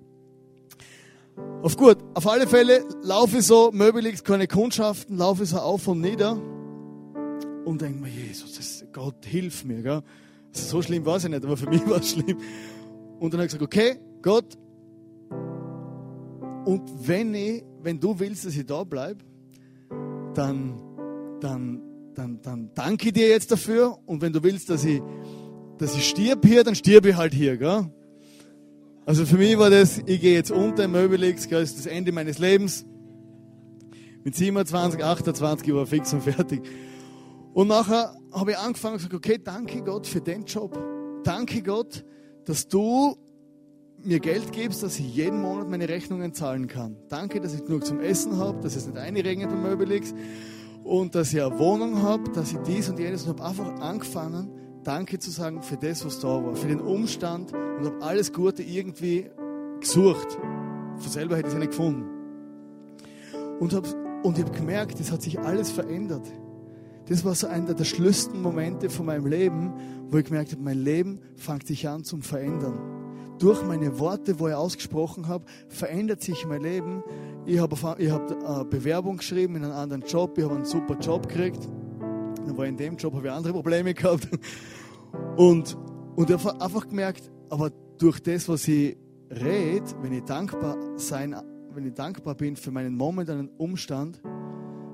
Auf 1.63 1.77
gut, 1.77 1.99
auf 2.15 2.27
alle 2.27 2.47
Fälle 2.47 2.85
laufe 3.03 3.39
ich 3.39 3.47
so, 3.47 3.71
Möbelix, 3.73 4.23
keine 4.23 4.47
Kundschaften, 4.47 5.17
laufe 5.17 5.45
ich 5.45 5.51
so 5.51 5.59
auf 5.59 5.89
und 5.89 6.01
nieder 6.01 6.39
und 7.65 7.81
denke 7.81 8.01
mir, 8.01 8.11
Jesus, 8.11 8.55
das, 8.55 8.85
Gott, 8.93 9.25
hilf 9.25 9.65
mir. 9.65 9.83
Gell? 9.83 10.03
So 10.51 10.83
schlimm 10.83 11.07
war 11.07 11.17
es 11.17 11.23
ja 11.23 11.29
nicht, 11.29 11.45
aber 11.45 11.57
für 11.57 11.71
mich 11.71 11.89
war 11.89 12.01
es 12.01 12.11
schlimm. 12.11 12.39
Und 13.19 13.33
dann 13.33 13.41
habe 13.41 13.47
ich 13.47 13.53
gesagt, 13.53 13.63
okay, 13.63 13.99
Gott, 14.21 14.59
und 16.65 16.83
wenn, 17.07 17.35
ich, 17.35 17.65
wenn 17.83 17.99
du 17.99 18.19
willst, 18.19 18.45
dass 18.45 18.57
ich 18.57 18.67
da 18.67 18.85
bleibe, 18.85 19.25
dann, 20.35 20.81
dann, 21.41 21.81
dann, 22.15 22.41
dann 22.43 22.71
danke 22.75 23.09
ich 23.09 23.13
dir 23.13 23.29
jetzt 23.29 23.51
dafür. 23.51 23.99
Und 24.07 24.23
wenn 24.23 24.33
du 24.33 24.43
willst, 24.43 24.71
dass 24.71 24.85
ich, 24.85 25.03
dass 25.79 25.97
ich 25.97 26.09
stirb 26.09 26.45
hier, 26.45 26.65
dann 26.65 26.75
stirb 26.75 27.07
ich 27.07 27.17
halt 27.17 27.35
hier. 27.35 27.57
Gell? 27.57 27.91
Also 29.05 29.27
für 29.27 29.37
mich 29.37 29.59
war 29.59 29.71
das, 29.71 29.99
ich 30.07 30.21
gehe 30.21 30.35
jetzt 30.35 30.53
unter 30.53 30.85
im 30.85 30.93
Möbelix, 30.93 31.49
das 31.49 31.71
ist 31.71 31.79
das 31.79 31.87
Ende 31.87 32.13
meines 32.13 32.39
Lebens. 32.39 32.87
Mit 34.25 34.37
27, 34.37 35.03
28 35.03 35.67
ich 35.67 35.75
war 35.75 35.87
fix 35.87 36.13
und 36.13 36.23
fertig. 36.23 36.63
Und 37.53 37.69
nachher 37.69 38.15
habe 38.33 38.53
ich 38.53 38.59
angefangen 38.59 38.95
und 38.95 38.99
gesagt, 38.99 39.15
okay, 39.15 39.39
danke 39.43 39.83
Gott 39.83 40.07
für 40.07 40.21
den 40.21 40.45
Job. 40.45 40.79
Danke 41.25 41.63
Gott, 41.63 42.05
dass 42.45 42.69
du 42.69 43.17
mir 44.05 44.21
Geld 44.21 44.53
gibst, 44.53 44.83
dass 44.83 44.99
ich 44.99 45.15
jeden 45.15 45.41
Monat 45.41 45.69
meine 45.69 45.89
Rechnungen 45.89 46.35
zahlen 46.35 46.67
kann. 46.67 46.97
Danke, 47.09 47.41
dass 47.41 47.55
ich 47.55 47.65
genug 47.65 47.85
zum 47.85 48.01
Essen 48.01 48.39
habe, 48.39 48.61
dass 48.61 48.77
es 48.77 48.87
nicht 48.87 48.99
einregnet 48.99 49.53
im 49.53 49.63
Möbelix 49.63 50.15
und 50.85 51.15
dass 51.15 51.33
ich 51.33 51.43
eine 51.43 51.59
Wohnung 51.59 52.03
habe, 52.03 52.31
dass 52.31 52.53
ich 52.53 52.59
dies 52.59 52.89
und 52.89 52.99
jenes 52.99 53.25
und 53.25 53.39
habe 53.39 53.45
einfach 53.49 53.81
angefangen, 53.81 54.51
Danke 54.85 55.21
zu 55.21 55.31
sagen 55.31 55.63
für 55.63 55.77
das, 55.77 56.05
was 56.05 56.19
da 56.19 56.45
war, 56.45 56.57
für 56.57 56.67
den 56.67 56.81
Umstand 56.81 57.53
und 57.53 57.87
habe 57.87 58.03
alles 58.03 58.33
Gute 58.33 58.65
irgendwie 58.65 59.31
gesucht. 59.81 60.39
Von 60.97 61.11
selber 61.11 61.37
hätte 61.37 61.49
ich 61.49 61.55
es 61.55 61.59
nicht 61.59 61.71
gefunden. 61.71 62.05
Und, 63.61 63.73
hab, 63.75 63.87
und 64.25 64.39
ich 64.39 64.45
habe 64.45 64.57
gemerkt, 64.57 64.99
es 64.99 65.13
hat 65.13 65.23
sich 65.23 65.39
alles 65.39 65.71
verändert. 65.71 66.27
Das 67.07 67.25
war 67.25 67.35
so 67.37 67.47
einer 67.47 67.75
der 67.75 67.85
schlimmsten 67.85 68.43
Momente 68.43 68.91
von 68.91 69.07
meinem 69.07 69.27
Leben, 69.27 69.73
wo 70.09 70.19
ich 70.19 70.25
gemerkt 70.25 70.51
habe, 70.51 70.63
mein 70.63 70.79
Leben 70.79 71.21
fängt 71.37 71.67
sich 71.67 71.89
an 71.89 72.03
zum 72.03 72.23
Verändern. 72.23 73.02
Durch 73.39 73.65
meine 73.65 73.99
Worte, 73.99 74.39
wo 74.39 74.49
ich 74.49 74.55
ausgesprochen 74.55 75.29
habe, 75.29 75.45
verändert 75.69 76.23
sich 76.23 76.47
mein 76.47 76.63
Leben. 76.63 77.03
Ich 77.45 77.59
habe 77.59 77.77
hab 77.77 77.99
eine 77.99 78.65
Bewerbung 78.65 79.17
geschrieben 79.17 79.57
in 79.57 79.65
einen 79.65 79.73
anderen 79.73 80.03
Job, 80.03 80.39
ich 80.39 80.45
habe 80.45 80.55
einen 80.55 80.65
super 80.65 80.97
Job 80.99 81.29
gekriegt. 81.29 81.69
Dann 82.47 82.67
in 82.67 82.77
dem 82.77 82.97
Job, 82.97 83.15
habe 83.15 83.27
ich 83.27 83.33
andere 83.33 83.53
Probleme 83.53 83.95
gehabt. 83.95 84.29
Und, 85.37 85.77
und 86.17 86.31
ich 86.31 86.45
habe 86.45 86.61
einfach 86.61 86.89
gemerkt, 86.89 87.31
aber 87.51 87.71
durch 87.99 88.21
das, 88.21 88.49
was 88.49 88.67
ich 88.69 88.97
rede, 89.31 89.87
wenn 90.03 90.13
ich 90.13 90.25
dankbar 90.25 90.77
sein, 90.97 91.35
wenn 91.75 91.87
ich 91.87 91.95
dankbar 91.95 92.35
bin 92.35 92.57
für 92.57 92.71
meinen 92.71 92.97
momentanen 92.97 93.49
Umstand, 93.59 94.21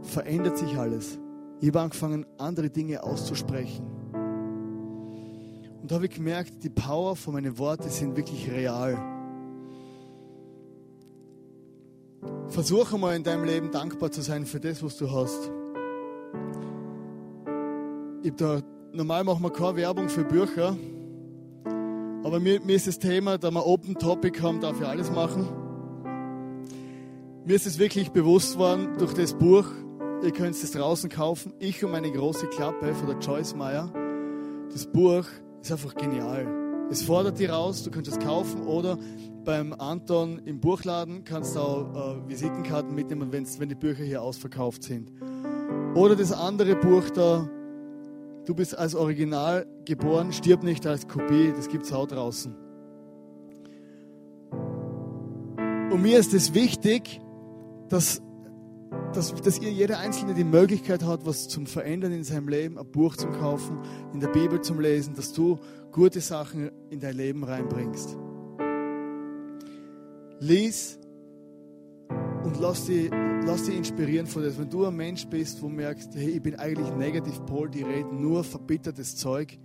verändert 0.02 0.58
sich 0.58 0.76
alles. 0.76 1.18
Ich 1.60 1.68
habe 1.68 1.80
angefangen, 1.80 2.24
andere 2.38 2.70
Dinge 2.70 3.02
auszusprechen. 3.02 3.97
Und 5.88 5.92
da 5.92 5.94
habe 5.96 6.06
ich 6.06 6.14
gemerkt, 6.14 6.62
die 6.62 6.68
Power 6.68 7.16
von 7.16 7.32
meinen 7.32 7.56
Worten 7.56 7.88
sind 7.88 8.14
wirklich 8.14 8.50
real. 8.50 8.98
Versuche 12.48 12.98
mal 12.98 13.16
in 13.16 13.22
deinem 13.24 13.44
Leben 13.44 13.70
dankbar 13.70 14.10
zu 14.10 14.20
sein 14.20 14.44
für 14.44 14.60
das, 14.60 14.82
was 14.82 14.98
du 14.98 15.10
hast 15.10 15.50
ich 18.22 18.34
da, 18.34 18.60
normal 18.92 19.24
machen 19.24 19.42
wir 19.42 19.50
keine 19.50 19.76
Werbung 19.76 20.08
für 20.08 20.24
Bücher, 20.24 20.76
aber 22.22 22.40
mir, 22.40 22.60
mir 22.60 22.76
ist 22.76 22.86
das 22.86 22.98
Thema, 22.98 23.38
da 23.38 23.50
wir 23.50 23.66
Open 23.66 23.94
Topic 23.94 24.40
haben, 24.42 24.60
darf 24.60 24.80
ich 24.80 24.86
alles 24.86 25.10
machen. 25.10 25.48
Mir 27.44 27.56
ist 27.56 27.66
es 27.66 27.78
wirklich 27.78 28.10
bewusst 28.10 28.58
worden 28.58 28.98
durch 28.98 29.14
das 29.14 29.32
Buch, 29.32 29.66
ihr 30.22 30.32
könnt 30.32 30.54
es 30.54 30.70
draußen 30.70 31.08
kaufen, 31.08 31.54
Ich 31.58 31.82
und 31.84 31.92
meine 31.92 32.10
große 32.10 32.48
Klappe 32.48 32.94
von 32.94 33.08
der 33.08 33.18
Joyce 33.18 33.54
Meyer. 33.54 33.90
Das 34.70 34.86
Buch 34.86 35.24
ist 35.62 35.72
einfach 35.72 35.94
genial. 35.94 36.46
Es 36.90 37.02
fordert 37.02 37.38
dich 37.38 37.50
raus, 37.50 37.82
du 37.82 37.90
kannst 37.90 38.10
es 38.10 38.18
kaufen 38.18 38.66
oder 38.66 38.98
beim 39.44 39.72
Anton 39.74 40.40
im 40.44 40.60
Buchladen 40.60 41.24
kannst 41.24 41.56
du 41.56 41.60
auch 41.60 42.16
äh, 42.16 42.28
Visitenkarten 42.28 42.94
mitnehmen, 42.94 43.30
wenn 43.32 43.68
die 43.68 43.74
Bücher 43.74 44.04
hier 44.04 44.22
ausverkauft 44.22 44.82
sind. 44.82 45.12
Oder 45.94 46.16
das 46.16 46.32
andere 46.32 46.76
Buch 46.76 47.10
da, 47.10 47.48
Du 48.48 48.54
bist 48.54 48.78
als 48.78 48.94
Original 48.94 49.66
geboren, 49.84 50.32
stirb 50.32 50.62
nicht 50.62 50.86
als 50.86 51.06
Kopie, 51.06 51.52
das 51.54 51.68
gibt 51.68 51.84
es 51.84 51.92
auch 51.92 52.06
draußen. 52.06 52.54
Und 55.90 56.00
mir 56.00 56.18
ist 56.18 56.32
es 56.32 56.54
wichtig, 56.54 57.20
dass, 57.90 58.22
dass, 59.12 59.34
dass 59.34 59.58
ihr 59.58 59.70
jeder 59.70 59.98
Einzelne 59.98 60.34
die 60.34 60.44
Möglichkeit 60.44 61.02
hat, 61.02 61.26
was 61.26 61.48
zum 61.48 61.66
Verändern 61.66 62.12
in 62.12 62.24
seinem 62.24 62.48
Leben, 62.48 62.78
ein 62.78 62.90
Buch 62.90 63.16
zum 63.16 63.32
Kaufen, 63.32 63.78
in 64.12 64.20
der 64.20 64.28
Bibel 64.28 64.60
zum 64.60 64.80
Lesen, 64.80 65.14
dass 65.14 65.32
du 65.32 65.58
gute 65.92 66.20
Sachen 66.20 66.70
in 66.90 67.00
dein 67.00 67.16
Leben 67.16 67.44
reinbringst. 67.44 68.16
Lies 70.40 70.98
und 72.44 72.60
lass 72.60 72.86
dich, 72.86 73.10
lass 73.44 73.64
dich 73.64 73.76
inspirieren 73.76 74.26
von 74.26 74.42
das. 74.42 74.58
Wenn 74.58 74.70
du 74.70 74.84
ein 74.84 74.94
Mensch 74.94 75.26
bist, 75.26 75.62
wo 75.62 75.68
du 75.68 75.74
merkst, 75.74 76.14
hey, 76.14 76.30
ich 76.30 76.42
bin 76.42 76.56
eigentlich 76.56 76.94
negativ 76.94 77.44
Pol, 77.46 77.68
die 77.68 77.82
reden 77.82 78.20
nur 78.20 78.44
verbittertes 78.44 79.16
Zeug, 79.16 79.58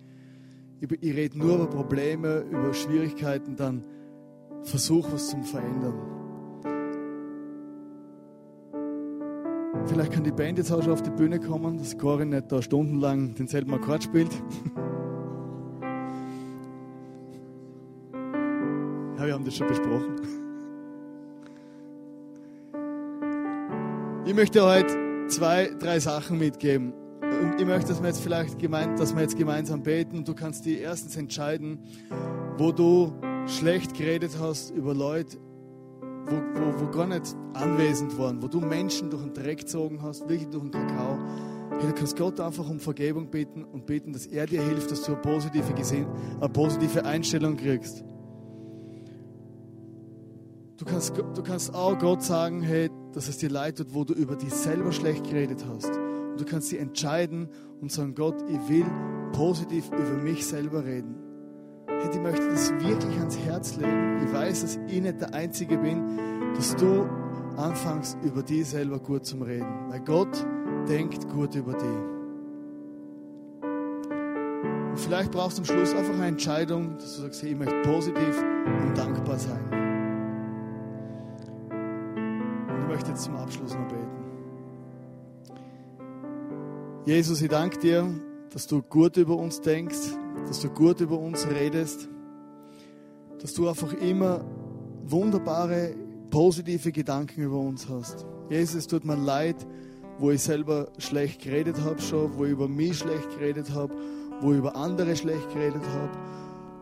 ich, 0.80 0.92
ich 1.02 1.16
rede 1.16 1.38
nur 1.38 1.56
über 1.56 1.68
Probleme, 1.68 2.40
über 2.50 2.74
Schwierigkeiten, 2.74 3.56
dann 3.56 3.84
versuch 4.64 5.12
was 5.12 5.30
zum 5.30 5.44
Verändern. 5.44 6.23
Vielleicht 9.86 10.12
kann 10.14 10.24
die 10.24 10.32
Band 10.32 10.58
jetzt 10.58 10.72
auch 10.72 10.82
schon 10.82 10.94
auf 10.94 11.02
die 11.02 11.12
Bühne 11.12 11.40
kommen, 11.40 11.78
dass 11.78 11.98
Corin 11.98 12.30
nicht 12.30 12.52
da 12.52 12.62
stundenlang 12.62 13.36
denselben 13.36 13.74
Akkord 13.74 14.04
spielt. 14.04 14.32
ja, 19.18 19.26
wir 19.26 19.34
haben 19.34 19.44
das 19.44 19.56
schon 19.56 19.68
besprochen. 19.68 20.16
Ich 24.26 24.34
möchte 24.34 24.66
heute 24.66 25.28
zwei, 25.28 25.70
drei 25.80 26.00
Sachen 26.00 26.40
mitgeben. 26.40 26.94
Und 27.22 27.60
ich 27.60 27.66
möchte, 27.68 27.90
dass 27.90 28.02
wir 28.02 28.08
jetzt 28.08 28.22
vielleicht 28.22 28.58
gemeint, 28.60 28.98
dass 29.00 29.14
wir 29.14 29.22
jetzt 29.22 29.38
gemeinsam 29.38 29.84
beten. 29.84 30.24
Du 30.24 30.34
kannst 30.34 30.66
dir 30.66 30.80
erstens 30.80 31.18
entscheiden, 31.18 31.80
wo 32.58 32.72
du 32.72 33.14
schlecht 33.48 33.96
geredet 33.96 34.38
hast 34.40 34.72
über 34.72 34.94
Leute, 34.94 35.38
wo, 36.26 36.36
wo, 36.36 36.82
wo 36.82 36.92
gar 36.92 37.08
nicht 37.08 37.36
anwesend 37.54 38.18
waren, 38.18 38.42
wo 38.42 38.48
du 38.48 38.60
Menschen 38.60 39.10
durch 39.10 39.24
den 39.24 39.34
Dreck 39.34 39.60
gezogen 39.60 40.02
hast, 40.02 40.22
wirklich 40.22 40.50
durch 40.50 40.64
den 40.64 40.72
Kakao. 40.72 41.18
Hey, 41.80 41.88
du 41.88 41.94
kannst 41.94 42.18
Gott 42.18 42.40
einfach 42.40 42.70
um 42.70 42.80
Vergebung 42.80 43.30
bitten 43.30 43.64
und 43.64 43.86
beten, 43.86 44.14
dass 44.14 44.26
er 44.26 44.46
dir 44.46 44.62
hilft, 44.62 44.92
dass 44.92 45.04
du 45.04 45.14
eine 45.14 45.22
positive, 45.22 45.66
eine 46.40 46.50
positive 46.50 47.06
Einstellung 47.06 47.58
kriegst. 47.58 48.04
Du 50.78 50.86
kannst, 50.86 51.18
du 51.18 51.44
kannst 51.44 51.74
auch 51.74 51.98
Gott 51.98 52.24
sagen, 52.24 52.62
hey, 52.62 52.90
dass 53.14 53.28
es 53.30 53.38
dir 53.38 53.50
leid 53.50 53.78
tut, 53.78 53.94
wo 53.94 54.04
du 54.04 54.14
über 54.14 54.36
dich 54.36 54.54
selber 54.54 54.92
schlecht 54.92 55.24
geredet 55.24 55.66
hast. 55.70 55.96
Und 55.96 56.40
du 56.40 56.46
kannst 56.46 56.72
dich 56.72 56.80
entscheiden 56.80 57.48
und 57.80 57.92
sagen, 57.92 58.16
Gott, 58.16 58.36
ich 58.50 58.70
will 58.70 58.86
positiv 59.34 59.88
über 59.88 60.22
mich 60.22 60.46
selber 60.46 60.84
reden. 60.84 61.23
Ich 62.12 62.20
möchte 62.20 62.50
das 62.50 62.72
wirklich 62.74 63.18
ans 63.20 63.38
Herz 63.38 63.76
legen. 63.76 64.26
Ich 64.26 64.34
weiß, 64.34 64.62
dass 64.62 64.80
ich 64.88 65.02
nicht 65.02 65.22
der 65.22 65.34
Einzige 65.34 65.78
bin, 65.78 66.18
dass 66.56 66.76
du 66.76 67.08
anfängst, 67.58 68.18
über 68.24 68.44
dich 68.44 68.68
selber 68.68 69.00
gut 69.00 69.26
zu 69.26 69.38
reden. 69.38 69.90
Weil 69.90 70.00
Gott 70.02 70.46
denkt 70.88 71.30
gut 71.30 71.56
über 71.56 71.74
dich. 71.74 72.00
Und 74.92 75.00
vielleicht 75.00 75.32
brauchst 75.32 75.58
du 75.58 75.62
am 75.62 75.66
Schluss 75.66 75.94
einfach 75.94 76.14
eine 76.14 76.28
Entscheidung, 76.28 76.98
dass 76.98 77.16
du 77.16 77.24
sagst, 77.24 77.42
hey, 77.42 77.52
ich 77.52 77.58
möchte 77.58 77.82
positiv 77.82 78.44
und 78.84 78.98
dankbar 78.98 79.40
sein. 79.40 79.84
möchte 82.94 83.10
jetzt 83.10 83.24
zum 83.24 83.36
Abschluss 83.36 83.74
noch 83.74 83.88
beten. 83.88 84.08
Jesus, 87.06 87.42
ich 87.42 87.50
danke 87.50 87.80
dir, 87.80 88.08
dass 88.52 88.68
du 88.68 88.82
gut 88.84 89.18
über 89.18 89.36
uns 89.36 89.62
denkst, 89.62 90.14
dass 90.48 90.62
du 90.62 90.70
gut 90.70 91.02
über 91.02 91.18
uns 91.20 91.48
redest, 91.48 92.10
dass 93.42 93.54
du 93.54 93.68
einfach 93.68 93.94
immer 93.94 94.44
wunderbare, 95.06 95.96
positive 96.30 96.92
Gedanken 96.92 97.44
über 97.44 97.58
uns 97.58 97.88
hast. 97.90 98.26
Jesus, 98.50 98.76
es 98.76 98.88
tut 98.88 99.06
mir 99.06 99.16
leid, 99.16 99.56
wo 100.20 100.32
ich 100.32 100.42
selber 100.42 100.88
schlecht 100.98 101.42
geredet 101.42 101.80
habe 101.82 102.00
schon, 102.02 102.36
wo 102.38 102.46
ich 102.46 102.52
über 102.52 102.68
mich 102.68 103.00
schlecht 103.00 103.30
geredet 103.32 103.74
habe, 103.74 103.94
wo 104.42 104.52
ich 104.52 104.58
über 104.58 104.76
andere 104.76 105.16
schlecht 105.16 105.52
geredet 105.54 105.82
habe. 105.84 106.12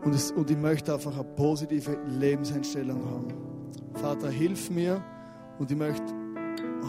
Und, 0.04 0.14
es, 0.14 0.32
und 0.32 0.50
ich 0.50 0.56
möchte 0.56 0.92
einfach 0.92 1.14
eine 1.14 1.24
positive 1.24 1.96
Lebenseinstellung 2.06 3.04
haben. 3.04 3.28
Vater, 3.94 4.30
hilf 4.30 4.70
mir, 4.70 5.02
und 5.58 5.70
ich 5.70 5.76
möchte 5.76 6.02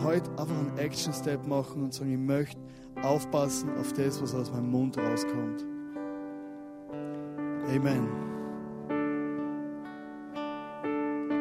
heute 0.04 0.30
einfach 0.32 0.58
einen 0.58 0.78
Action-Step 0.78 1.46
machen 1.48 1.84
und 1.84 1.94
sagen, 1.94 2.12
ich 2.12 2.18
möchte 2.18 2.60
aufpassen 3.04 3.70
auf 3.80 3.94
das, 3.94 4.22
was 4.22 4.34
aus 4.34 4.52
meinem 4.52 4.72
Mund 4.72 4.98
rauskommt. 4.98 5.66
Amen. 7.70 8.33